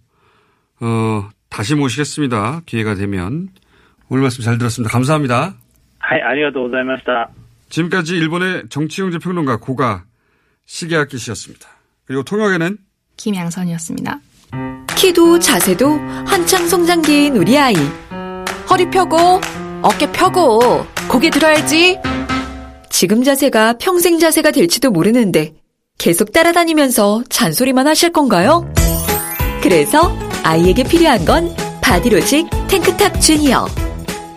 [0.80, 2.60] 어, 다시 모시겠습니다.
[2.66, 3.48] 기회가 되면.
[4.10, 4.92] 오늘 말씀 잘 들었습니다.
[4.92, 5.54] 감사합니다.
[5.98, 7.30] 하이, 아리가도 고자이마시다.
[7.70, 10.04] 지금까지 일본의 정치경제 평론가 고가
[10.66, 11.70] 시계학기 씨였습니다.
[12.04, 12.76] 그리고 통역에는
[13.16, 14.20] 김양선이었습니다.
[14.94, 15.88] 키도 자세도
[16.26, 17.74] 한창 성장기인 우리 아이.
[18.70, 19.40] 허리 펴고
[19.80, 21.98] 어깨 펴고 고개 들어야지.
[22.90, 25.54] 지금 자세가 평생 자세가 될지도 모르는데
[25.98, 28.72] 계속 따라다니면서 잔소리만 하실 건가요?
[29.62, 33.66] 그래서 아이에게 필요한 건 바디로직 탱크탑 주니어.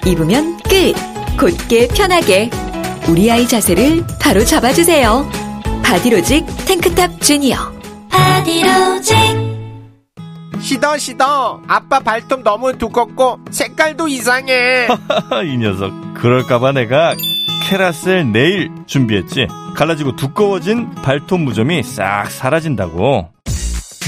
[0.08, 0.94] 입으면 끝.
[1.40, 2.50] 곧게 편하게.
[3.08, 5.30] 우리 아이 자세를 바로 잡아주세요.
[5.84, 7.58] 바디로직 탱크탑 주니어.
[8.10, 9.16] 바디로직.
[10.60, 14.88] 시더 시더 아빠 발톱 너무 두껍고 색깔도 이상해
[15.46, 15.92] 이 녀석.
[16.16, 17.14] 그럴까봐 내가
[17.72, 19.48] 케라셀 네일 준비했지.
[19.78, 23.30] 갈라지고 두꺼워진 발톱 무좀이 싹 사라진다고.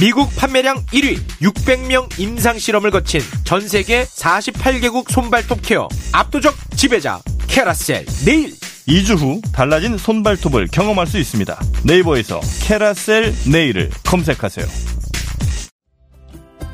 [0.02, 8.06] 미국 판매량 1위 600명 임상 실험을 거친 전 세계 48개국 손발톱 케어 압도적 지배자 캐라셀
[8.26, 8.52] 네일
[8.90, 11.58] 2주 후 달라진 손발톱을 경험할 수 있습니다.
[11.86, 14.66] 네이버에서 캐라셀 네일을 검색하세요.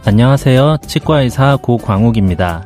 [0.05, 0.77] 안녕하세요.
[0.87, 2.65] 치과의사 고광욱입니다.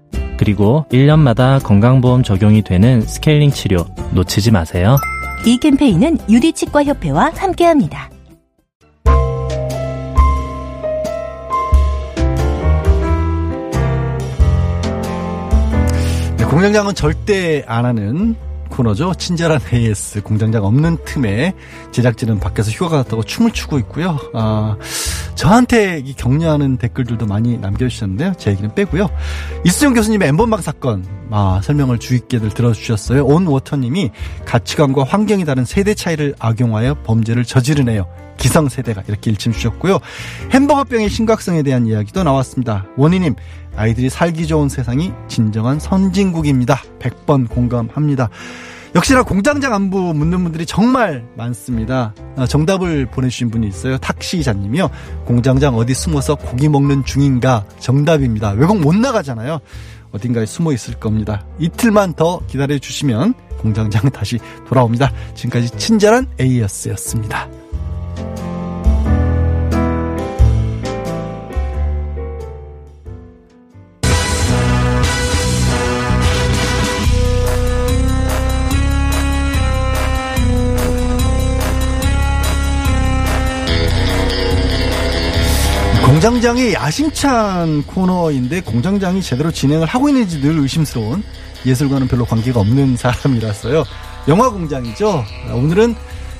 [0.41, 4.97] 그리고 1년마다 건강보험 적용이 되는 스케일링 치료 놓치지 마세요.
[5.45, 8.09] 이 캠페인은 유디치과협회와 함께합니다.
[16.37, 18.35] 네, 공장장은 절대 안 하는
[18.71, 19.13] 코너죠.
[19.13, 21.53] 친절한 AS 공장장 없는 틈에
[21.91, 24.17] 제작진은 밖에서 휴가 갔다고 춤을 추고 있고요.
[24.33, 24.75] 아,
[25.35, 28.33] 저한테 이 격려하는 댓글들도 많이 남겨주셨는데요.
[28.37, 29.09] 제 얘기는 빼고요.
[29.65, 33.25] 이수정 교수님의 엠번방 사건 아, 설명을 주의 깊게들 들어주셨어요.
[33.25, 34.11] 온 워터님이
[34.45, 38.07] 가치관과 환경이 다른 세대 차이를 악용하여 범죄를 저지르네요.
[38.37, 39.99] 기성세대가 이렇게 일침 주셨고요.
[40.51, 42.85] 햄버거병의 심각성에 대한 이야기도 나왔습니다.
[42.97, 43.35] 원희님,
[43.75, 46.81] 아이들이 살기 좋은 세상이 진정한 선진국입니다.
[46.99, 48.29] 100번 공감합니다.
[48.93, 52.13] 역시나 공장장 안부 묻는 분들이 정말 많습니다.
[52.35, 53.97] 아, 정답을 보내주신 분이 있어요.
[53.97, 54.89] 탁시기자님이요.
[55.25, 57.65] 공장장 어디 숨어서 고기 먹는 중인가?
[57.79, 58.51] 정답입니다.
[58.51, 59.59] 외국 못 나가잖아요.
[60.11, 61.45] 어딘가에 숨어 있을 겁니다.
[61.59, 65.13] 이틀만 더 기다려 주시면 공장장 다시 돌아옵니다.
[65.35, 67.47] 지금까지 친절한 에이어스였습니다.
[86.11, 91.23] 공장장의 야심찬 코너인데 공장장이 제대로 진행을 하고 있는지 늘 의심스러운
[91.65, 93.85] 예술과는 별로 관계가 없는 사람이라서요.
[94.27, 95.23] 영화 공장이죠.
[95.53, 95.95] 오늘은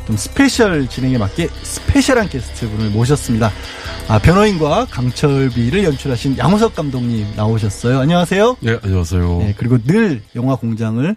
[0.08, 3.50] 좀 special 진행에 맞게 special한 게스트분을 모셨습니다.
[4.10, 7.98] 아, 변호인과 강철비를 연출하신 양우석 감독님 나오셨어요.
[8.00, 8.58] 안녕하세요.
[8.66, 9.38] 예, 안녕하세요.
[9.40, 11.16] 네, 그리고 늘 영화 공장을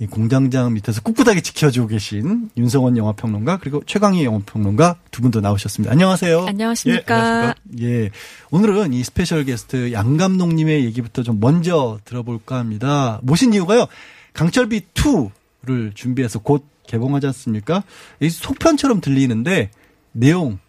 [0.00, 5.90] 이 공장장 밑에서 꿋꿋하게 지켜주고 계신 윤성은 영화평론가 그리고 최광희 영화평론가 두 분도 나오셨습니다.
[5.90, 6.46] 안녕하세요.
[6.46, 7.16] 안녕하십니까.
[7.16, 7.54] 예, 안녕하십니까.
[7.80, 8.10] 예,
[8.50, 13.18] 오늘은 이 special 게스트 양 감독님의 얘기부터 좀 먼저 들어볼까 합니다.
[13.22, 13.86] 모신 이유가요.
[14.34, 17.82] 강철비 2를 준비해서 곧 개봉하지 않습니까?
[18.20, 19.70] 이 속편처럼 들리는데
[20.12, 20.60] 내용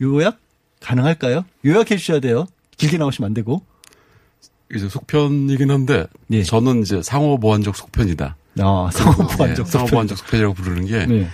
[0.00, 0.38] 요약
[0.80, 1.44] 가능할까요?
[1.64, 2.46] 요약해 주셔야 돼요.
[2.76, 3.62] 길게 나오시면 안 되고.
[4.72, 6.44] 이제 속편이긴 한데 예.
[6.44, 8.36] 저는 이제 상호 보완적 속편이다.
[8.60, 9.86] 아, 상호 보완적 예, 상호 속편.
[9.90, 11.28] 보완적 속편이라고 부르는 게 네.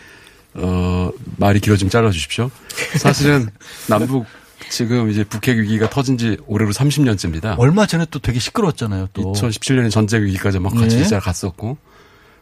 [0.54, 2.50] 어, 말이 길어지면 잘라 주십시오.
[2.98, 3.48] 사실은
[3.88, 4.26] 남북
[4.70, 7.56] 지금 이제 북핵 위기가 터진 지 올해로 30년째입니다.
[7.58, 9.08] 얼마 전에 또 되게 시끄러웠잖아요.
[9.12, 11.04] 또 2017년에 전쟁 위기까지 막 같이 네.
[11.04, 11.76] 시작 갔었고.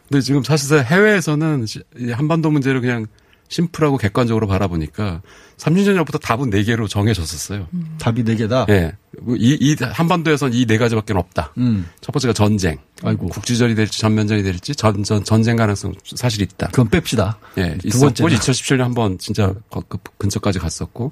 [0.09, 1.65] 근데 지금 사실상 해외에서는
[1.97, 3.05] 이 한반도 문제를 그냥
[3.51, 5.21] 심플하고 객관적으로 바라보니까
[5.57, 7.67] 3년 전부터 답은 4개로 정해졌었어요.
[7.99, 8.67] 답이 4개다?
[8.69, 8.93] 예.
[9.37, 11.53] 이, 이 한반도에선 이 네 가지밖에 없다.
[11.57, 11.85] 음.
[11.99, 12.77] 첫 번째가 전쟁.
[13.03, 13.27] 아이고.
[13.27, 16.67] 국지전이 될지 전면전이 될지 전, 전, 전쟁 가능성 사실 있다.
[16.67, 17.35] 그건 뺍시다.
[17.57, 17.77] 예.
[17.89, 18.31] 두 번째는?
[18.37, 21.11] 2017년 한번 진짜 거- 그 근처까지 갔었고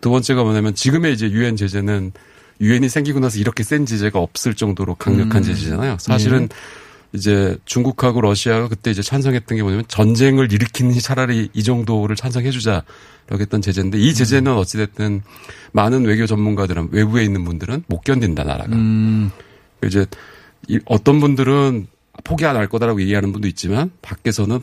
[0.00, 2.10] 두 번째가 뭐냐면 지금의 이제 유엔 제재는
[2.60, 5.42] 유엔이 생기고 나서 이렇게 센 제재가 없을 정도로 강력한 음.
[5.44, 5.98] 제재잖아요.
[6.00, 6.48] 사실은
[7.12, 12.84] 이제 중국하고 러시아가 그때 이제 찬성했던 게 뭐냐면 전쟁을 일으키는 차라리 이 정도를 찬성해주자
[13.28, 15.22] 라고 했던 제재인데 이 제재는 어찌됐든
[15.72, 18.74] 많은 외교 전문가들은 외부에 있는 분들은 못 견딘다 나라가.
[18.74, 19.30] 음.
[19.84, 20.06] 이제
[20.68, 21.86] 이 어떤 분들은
[22.24, 24.60] 포기 안할 거다라고 얘기하는 분도 있지만 밖에서는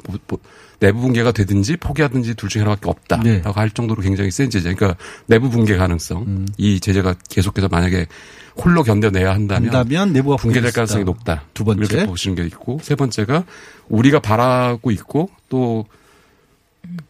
[0.79, 3.41] 내부 붕괴가 되든지 포기하든지 둘 중에 하나밖에 없다라고 네.
[3.43, 4.73] 할 정도로 굉장히 센 제재.
[4.73, 6.23] 그러니까 내부 붕괴 가능성.
[6.23, 6.47] 음.
[6.57, 8.07] 이 제재가 계속해서 만약에
[8.55, 11.03] 홀로 견뎌내야 한다면, 한다면 내부가 붕괴될 가능성이.
[11.03, 11.43] 높다.
[11.53, 11.83] 두 번째.
[11.83, 13.45] 이렇게 보시는 게 있고 세 번째가
[13.89, 15.85] 우리가 바라고 있고 또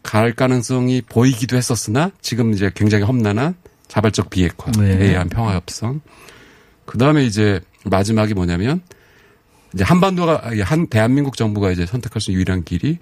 [0.02, 3.54] 갈 가능성이 보이기도 했었으나 지금 이제 굉장히 험난한
[3.86, 5.06] 자발적 비핵화에 네.
[5.06, 6.00] 의한 평화 협상.
[6.84, 8.82] 그 다음에 이제 마지막이 뭐냐면
[9.78, 12.98] 이제 한반도가 한 대한민국 정부가 이제 선택할 수 있는 유일한 길이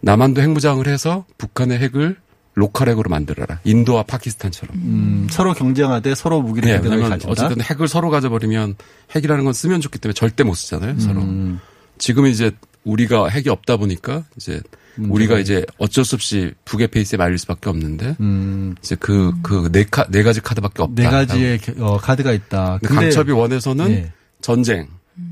[0.00, 2.16] 남한도 핵무장을 해서 북한의 핵을
[2.52, 3.60] local 핵으로 만들어라.
[3.64, 4.76] 인도와 파키스탄처럼.
[4.76, 6.76] 음, 서로 경쟁하되 서로 무기를 네,
[7.08, 7.26] 가진다.
[7.30, 8.74] 어쨌든 핵을 서로 가져버리면
[9.14, 10.98] 핵이라는 건 쓰면 죽기 때문에 절대 못 쓰잖아요.
[10.98, 11.22] 서로.
[11.22, 11.58] 음.
[11.96, 12.50] 지금은 이제
[12.84, 14.60] 우리가 핵이 없다 보니까 이제
[14.96, 18.74] 문제가 우리가 이제 어쩔 수 없이 북의 페이스에 말릴 수밖에 없는데 음.
[18.82, 21.02] 이제 그 그 네 가, 네 가지 카드밖에 없다.
[21.02, 22.78] 네 가지의 겨- 어, 카드가 있다.
[22.82, 24.12] 근데 강철비 one에서는 예.
[24.42, 24.86] 전쟁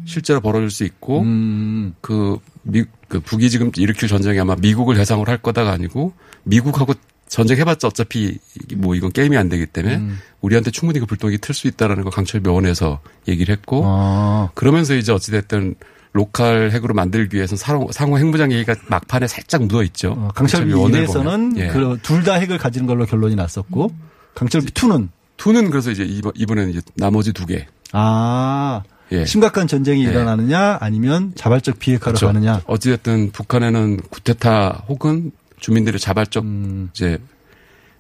[0.04, 1.94] 실제로 벌어질 수 있고 음.
[2.00, 6.12] 그, 미, 그 북이 지금 일으킬 전쟁이 아마 미국을 대상으로 할 거다가 아니고
[6.44, 6.94] 미국하고
[7.28, 8.38] 전쟁 해봤자 어차피
[8.76, 10.18] 뭐 이건 게임이 안 되기 때문에 음.
[10.40, 14.50] 우리한테 충분히 그 불똥이 튈 수 있다라는 거 강철비 one에서 얘기를 했고 아.
[14.54, 15.74] 그러면서 이제 어찌됐든
[16.12, 20.12] local 핵으로 만들기 위해서는 상호, 상호 핵무장 얘기가 막판에 살짝 묻어 있죠.
[20.16, 21.58] 어, 강철비 one을 1에서는 보면.
[21.58, 21.70] 예.
[22.02, 23.90] 둘다 핵을 가지는 걸로 결론이 났었고
[24.34, 27.66] 강철비 2는 투는 그래서 이제 이번, 이번에는 이제 나머지 두 개.
[27.92, 29.24] 아 예.
[29.24, 30.10] 심각한 전쟁이 예.
[30.10, 32.26] 일어나느냐 아니면 자발적 비핵화로 그렇죠.
[32.26, 32.62] 가느냐.
[32.66, 36.90] 어찌됐든 북한에는 구테타 혹은 주민들의 자발적 음.
[36.92, 37.18] 이제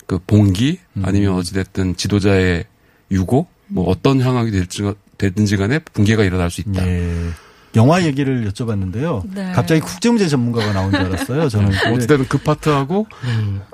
[0.06, 2.64] 그 봉기 아니면 어찌됐든 지도자의
[3.10, 4.82] 유고 뭐 어떤 상황이 될지
[5.18, 6.86] 되든지 간에 붕괴가 일어날 수 있다.
[6.86, 7.30] 예.
[7.74, 9.22] 영화 얘기를 여쭤봤는데요.
[9.34, 9.52] 네.
[9.52, 11.48] 갑자기 국제문제 전문가가 나온 줄 알았어요.
[11.50, 13.06] 저는 어찌됐든 그 파트하고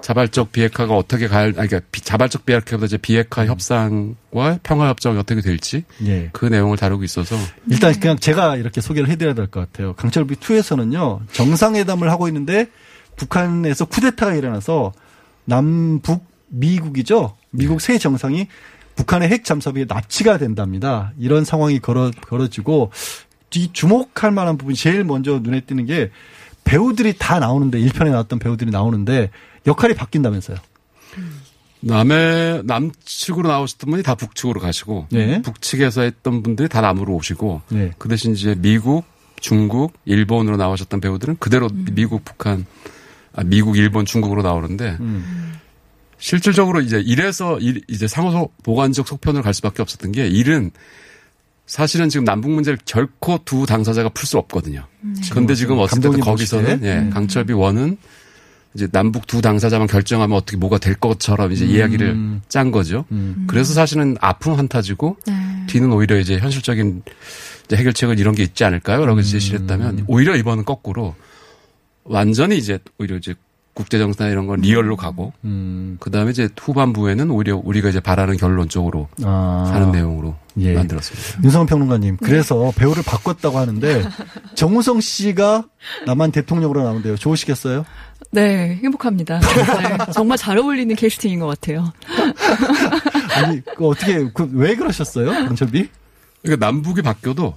[0.00, 5.40] 자발적 비핵화가 어떻게 갈, 아니, 그러니까 비- 자발적 비핵화보다 이제 비핵화 협상과 평화 협정이 어떻게
[5.40, 6.30] 될지 예.
[6.32, 7.36] 그 내용을 다루고 있어서
[7.70, 9.92] 일단 그냥 제가 이렇게 소개를 해드려야 될 것 같아요.
[9.94, 12.66] 강철비 2에서는요 정상회담을 하고 있는데
[13.16, 14.92] 북한에서 쿠데타가 일어나서
[15.44, 17.36] 남북 미국이죠.
[17.50, 18.48] 미국 세 정상이
[18.96, 21.12] 북한의 핵 잠수함에 납치가 된답니다.
[21.18, 23.31] 이런 상황이 걸어 걸어지고 이
[23.72, 26.10] 주목할 만한 부분이 제일 먼저 눈에 띄는 게
[26.64, 29.30] 배우들이 다 나오는데 1편에 나왔던 배우들이 나오는데
[29.66, 30.56] 역할이 바뀐다면서요.
[31.80, 35.42] 남의 남측으로 나오셨던 분이 다 북측으로 가시고 네.
[35.42, 37.90] 북측에서 했던 분들이 다 남으로 오시고 네.
[37.98, 39.04] 그 대신 이제 미국,
[39.40, 42.66] 중국, 일본으로 나오셨던 배우들은 그대로 미국, 북한,
[43.34, 45.54] 아, 미국, 일본, 중국으로 나오는데 음.
[46.18, 50.70] 실질적으로 이제 이래서 일- 이제 상호 보관적 속편을 갈 수밖에 없었던 게 일은
[51.66, 54.84] 사실은 지금 남북 문제를 결코 두 당사자가 풀 수 없거든요.
[55.30, 56.80] 그런데 지금 어쨌든 거기서는.
[56.82, 57.10] 예, 음.
[57.10, 57.96] 강철비 one은
[58.74, 61.70] 이제 남북 두 당사자만 결정하면 어떻게 뭐가 될 것처럼 이제 음.
[61.70, 63.04] 이야기를 짠 거죠.
[63.46, 65.16] 그래서 사실은 앞은 판타지고
[65.66, 67.02] 뒤는 오히려 이제 현실적인
[67.66, 69.04] 이제 해결책은 이런 게 있지 않을까요?
[69.06, 69.62] 라고 제시를 음.
[69.62, 71.14] 했다면 오히려 이번은 거꾸로
[72.04, 73.34] 완전히 이제 오히려 이제
[73.74, 75.96] 국제 정세 이런 건 real로 가고 음.
[75.98, 79.70] 그 다음에 이제 후반부에는 오히려 우리가 이제 바라는 결론 쪽으로 아.
[79.72, 80.74] 가는 내용으로 예.
[80.74, 81.42] 만들었습니다.
[81.42, 84.04] 윤성원 평론가님, 그래서 배우를 바꿨다고 하는데
[84.54, 85.64] 정우성 씨가
[86.06, 87.16] 남한 대통령으로 나오는데요.
[87.16, 87.86] 좋으시겠어요?
[88.30, 89.40] 네, 행복합니다.
[89.40, 91.92] 네, 정말 잘 어울리는 캐스팅인 것 같아요.
[93.34, 95.30] 아니, 그 어떻게, 그, 왜 그러셨어요?
[95.30, 95.88] 강철비?
[96.42, 97.54] 그러니까 남북이 바뀌어도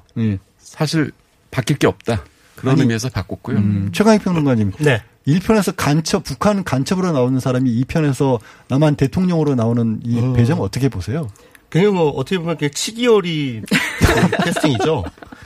[0.59, 1.11] 사실
[1.51, 2.23] 바뀔 게 없다.
[2.55, 3.57] 그런 아니, 의미에서 바꿨고요.
[3.57, 4.71] 음, 최강희 평론가님.
[4.79, 5.01] 네.
[5.27, 11.29] 1편에서 간첩, 북한 간첩으로 나오는 사람이 2편에서 남한 대통령으로 나오는 이 배경 어떻게 보세요?
[11.69, 13.63] 그냥 뭐 어떻게 보면 그냥 치기어리
[14.43, 15.03] 캐스팅이죠.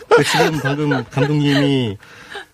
[0.09, 1.97] 그 지금 방금 감독님이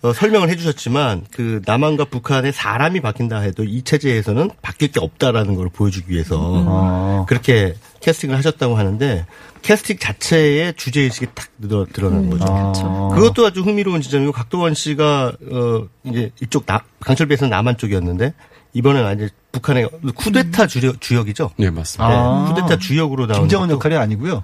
[0.02, 5.70] 어, 설명을 해주셨지만 그 남한과 북한의 사람이 바뀐다 해도 이 체제에서는 바뀔 게 없다라는 걸
[5.70, 6.38] 보여주기 위해서
[6.68, 7.26] 아.
[7.28, 9.26] 그렇게 캐스팅을 하셨다고 하는데
[9.64, 12.46] 캐스팅 자체의 주제 의식이 딱 드러, 드러나는 거죠.
[12.48, 13.16] 아.
[13.16, 18.34] 그것도 아주 흥미로운 지점이고 각도원 씨가 어 이제 이쪽 나, 강철비에서는 남한 쪽이었는데
[18.74, 21.52] 이번에는 이제 북한의 쿠데타 주력, 주역이죠.
[21.58, 22.14] 네 맞습니다.
[22.14, 22.46] 아.
[22.54, 24.44] 쿠데타 주역으로 나오는 김정은 역할이 아니고요.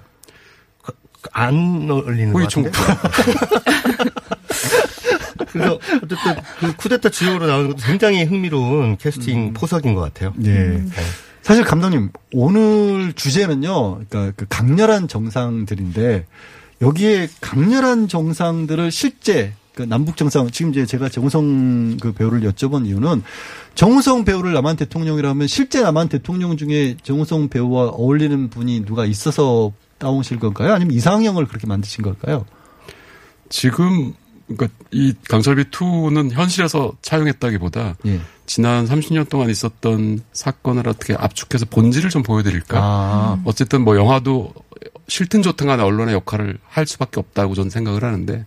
[1.32, 2.70] 안 어울리는 것 같은데.
[5.52, 6.18] 그래서 어쨌든
[6.60, 10.32] 그 쿠데타 지오로 나오는 것도 굉장히 흥미로운 캐스팅 포석인 것 같아요.
[10.44, 10.48] 예.
[10.48, 10.84] 네.
[11.42, 14.00] 사실 감독님 오늘 주제는요.
[14.08, 16.26] 그러니까 그 강렬한 정상들인데
[16.80, 23.22] 여기에 강렬한 정상들을 실제 그 남북 정상 지금 이제 제가 정우성 그 배우를 여쭤본 이유는
[23.74, 29.72] 정우성 배우를 남한 대통령이라면 실제 남한 대통령 중에 정우성 배우와 어울리는 분이 누가 있어서
[30.02, 30.72] 따오실 건가요?
[30.72, 32.44] 아니면 이상형을 그렇게 만드신 걸까요?
[33.48, 34.14] 지금
[34.48, 38.20] 그러니까 이 강철비 2는 현실에서 차용했다기보다 예.
[38.46, 42.78] 지난 30년 동안 있었던 사건을 어떻게 압축해서 본질을 좀 보여드릴까.
[42.78, 43.42] 아.
[43.44, 44.52] 어쨌든 뭐 영화도
[45.06, 48.44] 싫든 좋든 간에 언론의 역할을 할 수밖에 없다고 저는 생각을 하는데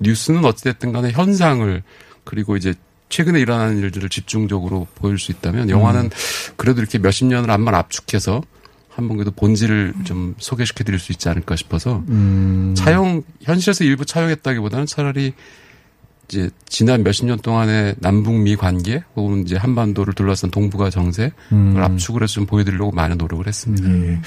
[0.00, 1.82] 뉴스는 어찌됐든 간에 현상을
[2.24, 2.74] 그리고 이제
[3.08, 6.10] 최근에 일어나는 일들을 집중적으로 보일 수 있다면 영화는
[6.56, 8.42] 그래도 이렇게 몇십 년을 암만 압축해서
[8.96, 12.74] 한 번 그래도 본질을 좀 소개시켜 드릴 수 있지 않을까 싶어서 음.
[12.74, 15.34] 차용 현실에서 일부 차용했다기보다는 차라리
[16.28, 21.74] 이제 지난 몇십 년 동안의 남북미 관계 혹은 이제 한반도를 둘러싼 동북아 정세 음.
[21.74, 23.86] 를 압축을 해서 좀 보여드리려고 많은 노력을 했습니다.
[23.88, 24.18] 예.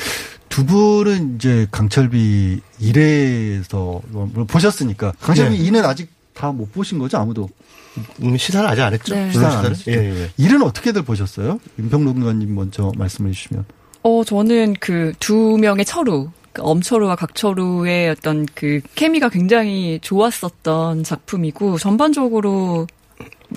[0.49, 5.71] 두 분은 이제 강철비 1회에서 물론 보셨으니까 강철비 네.
[5.71, 7.49] 2는 아직 다 못 보신 거죠 아무도
[8.21, 9.13] 음, 시사를 아직 안 했죠.
[9.15, 9.29] 네.
[9.31, 9.57] 시사 시사를?
[9.65, 9.91] 안 하셨죠?
[9.91, 9.95] 예,
[10.39, 10.45] 예.
[10.45, 11.59] 1은 어떻게들 보셨어요?
[11.79, 13.65] 임평론가님 먼저 말씀해 주시면
[14.03, 21.77] 어, 저는 그 두 명의 철우, 그 엄철우와 각철우의 어떤 그 케미가 굉장히 좋았었던 작품이고
[21.77, 22.87] 전반적으로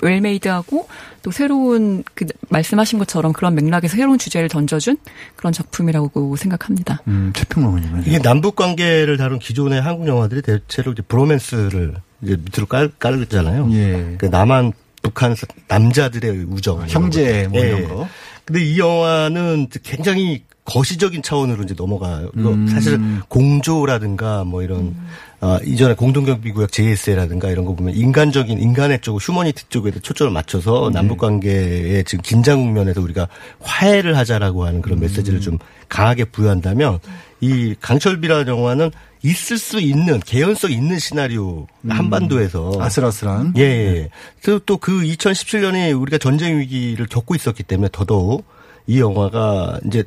[0.01, 0.87] 웰메이드하고
[1.21, 4.97] 또 새로운 그 말씀하신 것처럼 그런 맥락에서 새로운 주제를 던져준
[5.35, 7.01] 그런 작품이라고 생각합니다.
[7.07, 12.91] 음, 최평론가님은 이게 남북 관계를 다룬 기존의 한국 영화들이 대체로 이제 브로맨스를 이제 밑으로 깔,
[12.99, 13.69] 깔잖아요.
[13.71, 14.15] 예.
[14.17, 15.35] 그 남한, 북한
[15.67, 16.85] 남자들의 우정.
[16.87, 17.67] 형제 뭐 예.
[17.67, 18.07] 이런 거.
[18.45, 22.31] 근데 이 영화는 굉장히 거시적인 차원으로 이제 넘어가요.
[22.37, 22.67] 음.
[22.67, 24.95] 사실 공조라든가 뭐 이런
[25.41, 30.93] 아, 이전에 공동경비구역 JSA라든가 이런 거 보면 인간적인 인간의 쪽, 휴머니티 쪽에 초점을 맞춰서 네.
[30.93, 33.27] 남북 관계의 지금 긴장 국면에서 우리가
[33.59, 35.57] 화해를 하자라고 하는 그런 메시지를 좀
[35.89, 36.99] 강하게 부여한다면
[37.43, 38.91] 이 강철비라는 영화는
[39.21, 43.53] 있을 수 있는 개연성 있는 시나리오 한반도에서 아슬아슬한.
[43.57, 44.09] 예, 예.
[44.41, 48.45] 그리고 또 그 2017년에 우리가 전쟁 위기를 겪고 있었기 때문에 더더욱
[48.87, 50.03] 이 영화가 이제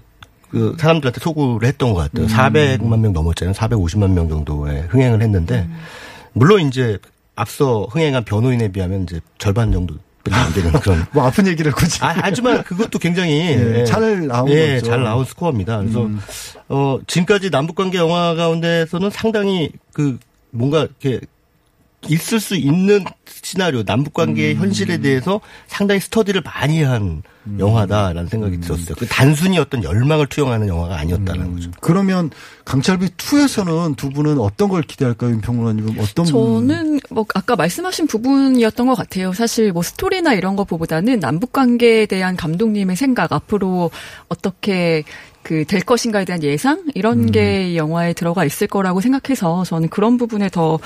[0.51, 2.27] 그 사람들한테 소구를 했던 것 같아요.
[2.27, 3.55] 400만 명 넘었잖아요.
[3.55, 5.69] 450만 명 정도의 흥행을 했는데
[6.33, 6.99] 물론 이제
[7.35, 9.95] 앞서 흥행한 변호인에 비하면 이제 절반 정도
[10.35, 11.99] 안 되는 그런 뭐 아픈 얘기를 굳이.
[12.03, 14.81] 아, 하지만 그것도 굉장히 예, 잘 나온 예.
[14.81, 15.79] 잘 나온 스코어입니다.
[15.79, 16.21] 그래서 음.
[16.69, 20.19] 어 지금까지 남북 관계 영화 가운데서는 상당히 그
[20.51, 21.21] 뭔가 이렇게
[22.09, 23.05] 있을 수 있는
[23.43, 24.61] 시나리오 남북 관계의 음.
[24.61, 27.23] 현실에 대해서 상당히 스터디를 많이 한
[27.59, 28.97] 영화다라는 생각이 들었어요.
[28.99, 31.71] 그 단순히 어떤 열망을 투영하는 영화가 아니었다는 거죠.
[31.81, 32.31] 그러면
[32.65, 36.27] 강철비 2에서는 두 분은 어떤 걸 기대할까요, 임평론가님은 어떤 분?
[36.27, 39.33] 저는 뭐 아까 말씀하신 부분이었던 것 같아요.
[39.33, 43.93] 사실 뭐 스토리나 이런 거보다는 남북 관계에 대한 감독님의 생각 앞으로
[44.29, 45.05] 어떻게
[45.47, 50.49] 그 될 것인가에 대한 예상 이런 게이 영화에 들어가 있을 거라고 생각해서 저는 그런 부분에
[50.49, 50.79] 더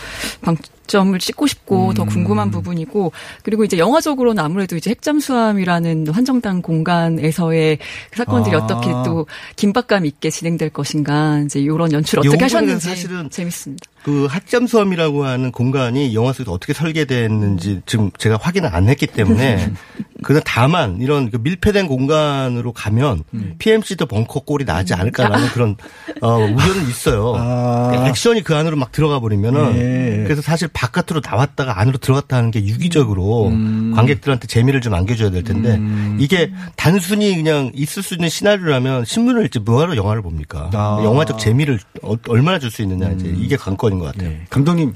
[0.43, 7.79] 방점을 찍고 싶고 더 궁금한 부분이고 그리고 이제 영화적으로는 아무래도 이제 핵잠수함이라는 한정당 공간에서의
[8.11, 8.59] 그 사건들이 아.
[8.59, 13.85] 어떻게 또 긴박감 있게 진행될 것인가 이제 이런 연출 어떻게 하셨는지 사실은 재밌습니다.
[14.03, 19.73] 그 학잠수함이라고 하는 공간이 영화 속에서 어떻게 설계됐는지 지금 제가 확인을 안 했기 때문에
[20.23, 23.25] 그는 다만 이런 그 밀폐된 공간으로 가면
[23.59, 25.77] PMC도 벙커 꼴이 나지 않을까라는 그런
[26.21, 27.35] 어, 우려는 있어요.
[27.37, 28.05] 아.
[28.09, 30.25] 액션이 그 안으로 막 들어가 버리면은 예.
[30.25, 33.93] 그래서 사실 바깥으로 나왔다가 안으로 들어갔다 하는 게 유기적으로 음.
[33.95, 35.81] 관객들한테 재미를 좀 안겨줘야 될 텐데
[36.19, 40.71] 이게 단순히 그냥 있을 수 있는 시나리오라면 신문을 읽지 뭐하러 영화를 봅니까?
[40.75, 41.01] 아.
[41.05, 44.31] 영화적 재미를 어- 얼마나 줄 수 있느냐 이제 이게 관건인 것 같아요.
[44.49, 44.95] 감독님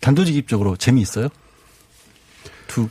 [0.00, 1.28] 단도직입적으로 재미있어요?
[2.66, 2.88] two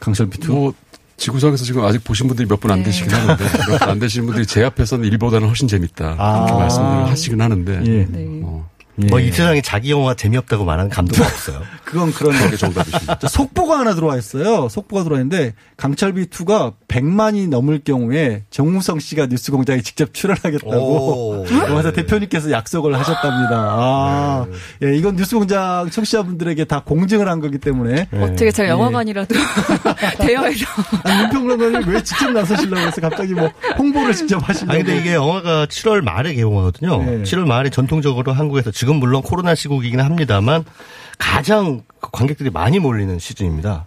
[0.00, 0.46] 강철비 2.
[0.48, 0.72] 뭐
[1.20, 2.84] 지구상에서 지금 아직 보신 분들이 몇 분 안 네.
[2.86, 6.44] 되시긴 하는데 몇 분 안 되시는 분들이 제 앞에서는 일보다는 훨씬 재밌다 아.
[6.46, 8.08] 이렇게 말씀을 하시긴 하는데 예.
[8.42, 11.62] 어, 뭐이 세상에 자기 영화 재미없다고 말하는 감독은 없어요.
[11.84, 13.18] 그건 그런 그게 정답이십니다.
[13.18, 14.68] 자, 속보가 하나 들어와 있어요.
[14.68, 21.46] 속보가 들어와 있는데 강철비 2가 100만이 넘을 경우에 정우성 씨가 뉴스공장에 직접 출연하겠다고 오.
[21.68, 23.56] 영화사 대표님께서 약속을 하셨답니다.
[23.56, 24.46] 아,
[24.82, 28.70] 예, 이건 뉴스공장 청취자분들에게 다 공증을 한 거기 때문에 어떻게 제가 예.
[28.70, 29.34] 영화관이라도
[30.18, 30.66] 대여해서
[31.04, 35.66] 아니, 윤평론가님 왜 직접 나서시려고 해서 갑자기 뭐 홍보를 직접 하시려고 아니 근데 이게 영화가
[35.66, 37.02] 7월 말에 개봉하거든요.
[37.02, 37.22] 네.
[37.22, 40.64] 7월 말에 전통적으로 한국에서 지금 물론 코로나 시국이긴 합니다만
[41.18, 43.84] 가장 관객들이 많이 몰리는 시즌입니다.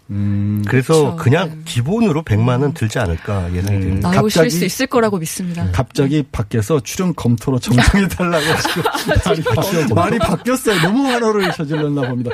[0.68, 1.16] 그래서 그렇죠.
[1.16, 4.12] 그냥 기본으로 100만 원 들지 않을까 예상이 됩니다.
[4.12, 5.68] 나오실 수 있을 거라고 믿습니다.
[5.72, 8.84] 갑자기 밖에서 출연 검토로 정정해 달라고 지금
[9.26, 10.80] 말이, 바뀌어, 말이 바뀌었 어요.
[10.84, 12.30] 너무 환호를 저질렀나 봅니다.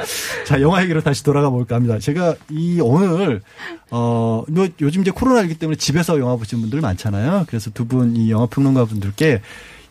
[0.46, 1.98] 자, 영화 얘기로 다시 돌아가 볼까 합니다.
[1.98, 3.42] 제가 이 오늘
[3.90, 7.46] 어 요- 요즘 이제 코로나이기 때문에 집에서 영화 보시는 분들 많잖아요.
[7.48, 9.40] 그래서 두 분 이 영화 평론가 분들께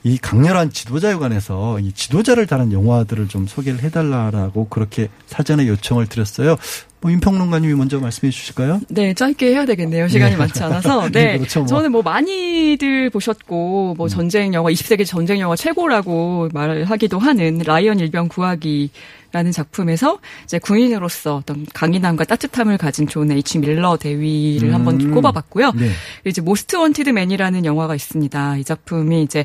[0.05, 6.57] 이 강렬한 지도자에 관해서 이 지도자를 다룬 영화들을 좀 소개를 해달라라고 그렇게 사전에 요청을 드렸어요.
[7.01, 8.81] 뭐 임평론가님이 먼저 말씀해 주실까요?
[8.89, 10.09] 네, 짧게 해야 되겠네요.
[10.09, 10.37] 시간이 네.
[10.37, 11.09] 많지 않아서.
[11.11, 11.39] 네, 네.
[11.39, 11.69] 그렇죠, 뭐.
[11.69, 18.29] 저는 뭐 많이들 보셨고, 뭐 전쟁 영화, 20세기 전쟁 영화 최고라고 말하기도 하는 라이언 일병
[18.29, 18.91] 구하기.
[19.31, 24.75] 라는 작품에서 이제 군인으로서 어떤 강인함과 따뜻함을 가진 존 H 밀러 대위를 음.
[24.75, 25.73] 한번 꼽아봤고요.
[25.73, 25.91] 네.
[26.25, 28.57] 이제 모스트 원티드 맨이라는 영화가 있습니다.
[28.57, 29.45] 이 작품이 이제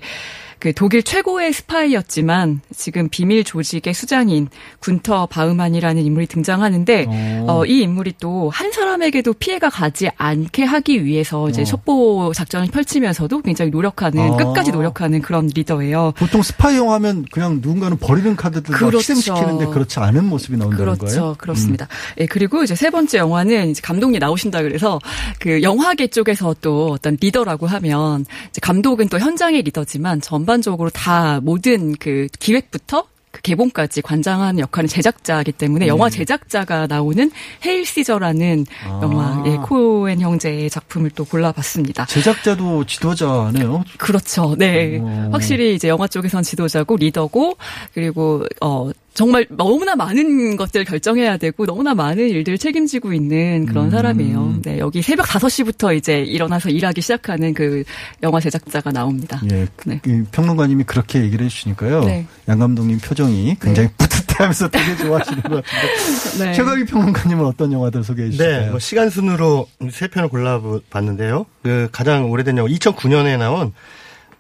[0.64, 4.48] 그 독일 최고의 스파이였지만 지금 비밀 조직의 수장인
[4.80, 11.50] 군터 바흐만이라는 인물이 등장하는데 어, 이 인물이 또 한 사람에게도 피해가 가지 않게 하기 위해서
[11.50, 11.66] 이제 어.
[11.66, 14.38] 첩보 작전을 펼치면서도 굉장히 노력하는 아.
[14.38, 16.14] 끝까지 노력하는 그런 리더예요.
[16.16, 19.00] 보통 스파이 영화면 그냥 누군가는 버리는 카드들 막 그렇죠.
[19.00, 21.06] 희생시키는데 그렇지 않은 모습이 나온다는 그렇죠.
[21.06, 21.30] 거예요.
[21.32, 21.36] 음.
[21.38, 21.88] 그렇습니다.
[22.20, 25.00] 예, 그리고 이제 세 번째 영화는 이제 감독님 나오신다 그래서
[25.40, 31.40] 그 영화계 쪽에서 또 어떤 리더라고 하면 이제 감독은 또 현장의 리더지만 전반 적으로 다
[31.42, 35.90] 모든 그 기획부터 그 개봉까지 관장하는 역할은 제작자이기 때문에 네.
[35.90, 37.32] 영화 제작자가 나오는
[37.66, 39.00] 헤일 시저라는 아.
[39.02, 42.06] 영화 예, 코엔 형제의 작품을 또 골라봤습니다.
[42.06, 43.84] 제작자도 지도자네요.
[43.98, 44.56] 그렇죠.
[44.56, 45.00] 네.
[45.32, 47.58] 확실히 이제 영화 쪽에선 지도자고 리더고
[47.96, 54.62] 그리고 어 정말 너무나 많은 것들을 결정해야 되고 너무나 많은 일들을 책임지고 있는 그런 사람이에요.
[54.64, 57.84] 네, 여기 새벽 5시부터 이제 일어나서 일하기 시작하는 그
[58.24, 59.40] 영화 제작자가 나옵니다.
[59.52, 59.68] 예,
[60.06, 62.06] 이 평론가님이 그렇게 얘기를 해주시니까요.
[62.06, 62.26] 네.
[62.50, 66.44] 양 감독님 표정이 굉장히 뿌듯해하면서 되게 좋아하시는 것 같은데.
[66.44, 66.54] 네.
[66.54, 68.62] 최강희 평론가님은 어떤 영화들 소개해 주실까요?
[68.62, 71.46] 네, 뭐 시간 순으로 세 편을 골라봤는데요.
[71.62, 73.74] 그 가장 오래된 영화 2009년에 나온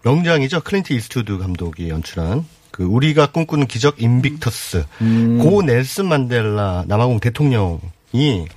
[0.03, 0.61] 명장이죠.
[0.61, 2.43] 클린트 이스트우드 감독이 연출한
[2.73, 4.83] 그 우리가 꿈꾸는 기적 인빅터스.
[5.01, 5.37] 음.
[5.37, 8.47] 고 넬슨 만델라 남아공 대통령이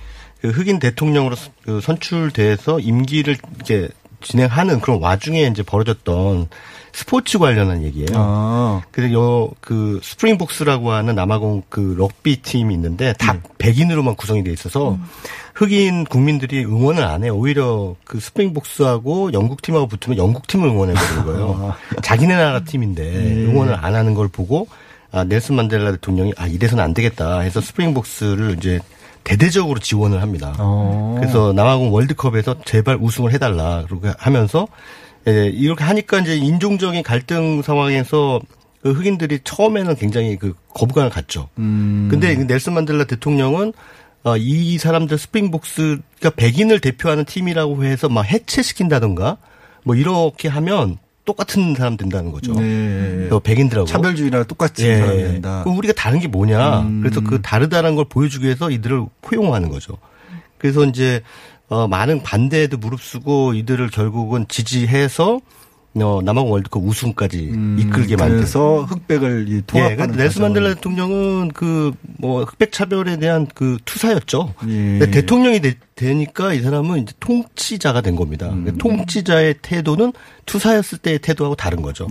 [0.41, 3.87] 그 흑인 대통령으로 서- 그 선출돼서 임기를 이제
[4.21, 6.47] 진행하는 그런 와중에 이제 벌어졌던
[6.97, 8.07] 스포츠 관련한 얘기예요.
[8.15, 8.81] 아.
[8.89, 13.39] 그래서 요, 그, 스프링복스라고 하는 남아공 그 럭비 팀이 있는데 다 네.
[13.59, 15.03] 백인으로만 구성이 돼 있어서 음.
[15.53, 17.35] 흑인 국민들이 응원을 안 해요.
[17.35, 21.75] 오히려 그 스프링복스하고 영국 팀하고 붙으면 영국 팀을 응원해 버리는 거예요.
[22.01, 23.11] 자기네 나라 팀인데 아.
[23.11, 23.45] 네.
[23.45, 24.67] 응원을 안 하는 걸 보고
[25.11, 28.79] 아, 넬슨 만델라 대통령이 아, 이래서는 안 되겠다 해서 스프링복스를 이제
[29.23, 30.55] 대대적으로 지원을 합니다.
[30.57, 31.17] 어.
[31.19, 34.67] 그래서 남아공 월드컵에서 제발 우승을 해달라 그렇게 하면서
[35.27, 38.39] 예, 이렇게 하니까 이제 인종적인 갈등 상황에서
[38.81, 41.49] 그 흑인들이 처음에는 굉장히 그 거부감을 갖죠.
[41.57, 42.07] 음.
[42.09, 43.73] 근데 그 넬슨 만델라 대통령은
[44.23, 49.37] 어, 이 사람들 스프링복스가 백인을 대표하는 팀이라고 해서 막 해체시킨다던가
[49.83, 52.53] 뭐 이렇게 하면 똑같은 사람 된다는 거죠.
[52.53, 53.27] 네.
[53.29, 54.97] 또 백인들하고 차별주의랑 똑같이 예.
[54.97, 55.63] 사람이 된다.
[55.63, 56.81] 그럼 우리가 다른 게 뭐냐?
[56.81, 57.01] 음.
[57.01, 59.97] 그래서 그 다르다는 걸 보여주기 위해서 이들을 포용하는 거죠.
[60.57, 61.21] 그래서 이제
[61.69, 65.39] 어, 많은 반대에도 무릅쓰고 이들을 결국은 지지해서
[65.95, 67.37] 어, 남아공 월드컵 우승까지
[67.79, 68.35] 이끌게 만든.
[68.35, 70.49] 음, 그래서 흑백을 이 예, 통합하는 근데 넬슨 과정을.
[70.49, 74.53] 만델라 대통령은 그 뭐 흑백 차별에 대한 그 투사였죠.
[74.67, 74.99] 예.
[75.11, 78.49] 대통령이 되, 니까이 사람은 이제 통치자가 된 겁니다.
[78.49, 78.77] 음.
[78.77, 80.13] 통치자의 태도는
[80.45, 82.07] 투사였을 때의 태도하고 다른 거죠.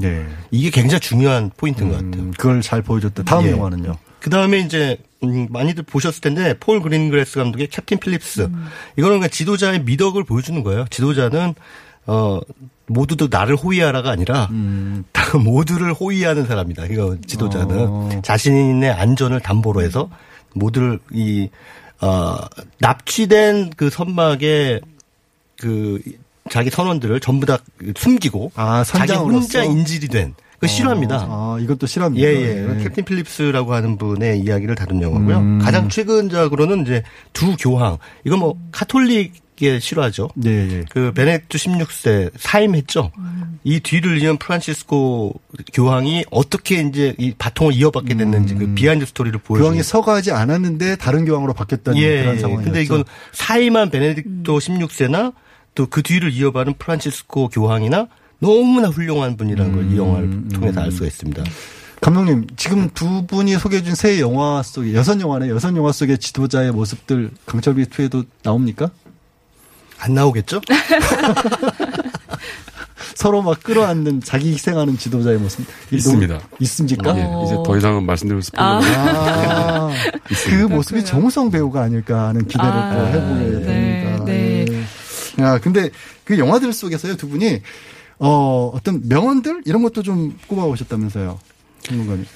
[0.51, 2.23] 이게 굉장히 중요한 포인트인 것 같아요.
[2.23, 2.29] 네.
[2.29, 2.31] 예.
[2.37, 3.25] 그걸 잘 보여줬다.
[3.25, 3.97] 다음 영화는요.
[4.21, 8.51] 그 다음에 이제 음, 많이들 보셨을 텐데 폴 그린그래스 감독의 캡틴 필립스
[8.97, 10.85] 이거는 그냥 지도자의 미덕을 보여주는 거예요.
[10.91, 11.55] 지도자는
[12.07, 12.41] 어
[12.87, 14.49] 모두도 나를 호위하라가 아니라
[15.13, 16.87] 다 모두를 호위하는 사람이다.
[16.87, 20.09] 이거 지도자는 자신의 안전을 담보로 해서
[20.55, 21.49] 모두를 이
[22.01, 22.37] 어,
[22.79, 24.81] 납치된 그 선막에
[25.59, 26.01] 그
[26.51, 27.59] 자기 선원들을 전부 다
[27.97, 28.53] 숨기고
[28.85, 29.39] 자기 선장으로서?
[29.39, 31.27] 혼자 인질이 된 그 실화입니다.
[31.29, 32.27] 아, 이것도 실화입니다.
[32.27, 32.83] 예, 예.
[32.83, 35.39] 캡틴 필립스라고 하는 분의 이야기를 다룬 영화고요.
[35.39, 35.59] 음.
[35.59, 37.03] 가장 최근작으로는 이제
[37.33, 37.99] 두 교황.
[38.25, 40.31] 이거 뭐 카톨릭의 실화죠.
[40.35, 40.85] 네, 예.
[40.91, 43.11] 그 베네딕트 16세 사임했죠.
[43.65, 45.35] 이 뒤를 이은 프란시스코
[45.73, 51.25] 교황이 어떻게 이제 이 바통을 이어받게 됐는지 그 behind story를 보여주는 교황이 서거하지 않았는데 다른
[51.25, 52.39] 교황으로 바뀌었다는 예, 그런 예.
[52.39, 52.65] 상황이었죠.
[52.65, 55.33] 근데 이건 사임한 베네딕토 16세나
[55.75, 61.07] 또 그 뒤를 이어받은 프란치스코 교황이나 너무나 훌륭한 분이라는 걸 이 영화를 통해서 알 수가
[61.07, 61.43] 있습니다.
[62.01, 67.31] 감독님, 지금 두 분이 소개해준 새 영화 속에, 여섯 영화네, 여섯 영화 속의 지도자의 모습들
[67.47, 68.91] 강철비 2에도 나옵니까?
[69.99, 70.61] 안 나오겠죠?
[73.15, 76.39] 서로 막 끌어안는 자기 희생하는 지도자의 모습 있습니다.
[76.61, 77.17] 있습니까?
[77.17, 78.81] 예, 이제 더 이상은 말씀드리면 스포일러.
[78.83, 79.91] 아,
[80.51, 84.25] 그 모습이 정우성 배우가 아닐까 하는 기대를 아, 또 해보게 됩니다.
[84.27, 84.67] 네,
[85.39, 85.43] 예.
[85.43, 85.89] 아, 근데
[86.25, 87.63] 그 영화들 속에서요, 두 분이,
[88.19, 89.63] 어, 어떤 명언들?
[89.67, 91.39] 이런 것도 좀 꼽아오셨다면서요.
[91.83, 92.27] 전문가님.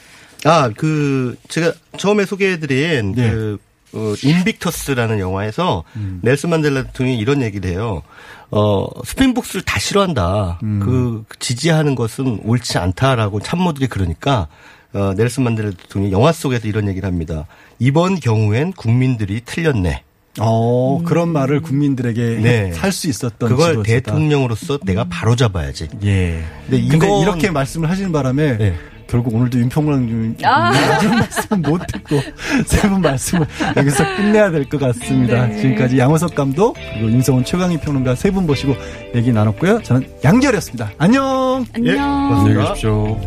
[0.45, 3.31] 아, 그, 제가 처음에 소개해드린, 네.
[3.31, 3.59] 그,
[3.93, 6.21] 어, 인빅터스라는 영화에서 음.
[6.23, 8.03] 넬슨 만델라 대통령이 이런 얘기를 해요.
[8.51, 10.61] 어, 스프링복스를 다 싫어한다.
[10.63, 10.81] 음.
[10.81, 14.49] 그, 지지하는 것은 옳지 않다라고 참모들이 그러니까,
[14.93, 17.47] 어, 넬슨 만델라 대통령이 영화 속에서 이런 얘기를 합니다.
[17.79, 20.05] 이번 경우엔 국민들이 틀렸네.
[20.39, 22.73] 어, 그런 말을 국민들에게 네.
[22.73, 23.83] 살수 있었던 그걸 지도자다.
[23.83, 25.89] 대통령으로서 내가 바로 잡아야지.
[26.05, 26.43] 예.
[26.69, 28.75] 근데, 근데 이건- 이렇게 말씀을 하시는 바람에 네.
[29.09, 30.71] 결국 오늘도 윤평랑 아.
[30.71, 32.21] 말씀 못 듣고
[32.65, 33.45] 세 분 말씀을
[33.77, 35.47] 여기서 끝내야 될 것 같습니다.
[35.49, 35.57] 네.
[35.61, 38.77] 지금까지 양호석 감독 그리고 임성훈 최강희 평론가 세 분 모시고
[39.17, 39.83] 얘기 나눴고요.
[39.83, 40.93] 저는 양지열이었습니다.
[40.99, 41.67] 안녕.
[41.75, 42.37] 안녕.
[42.37, 43.21] 안녕히 계십시오.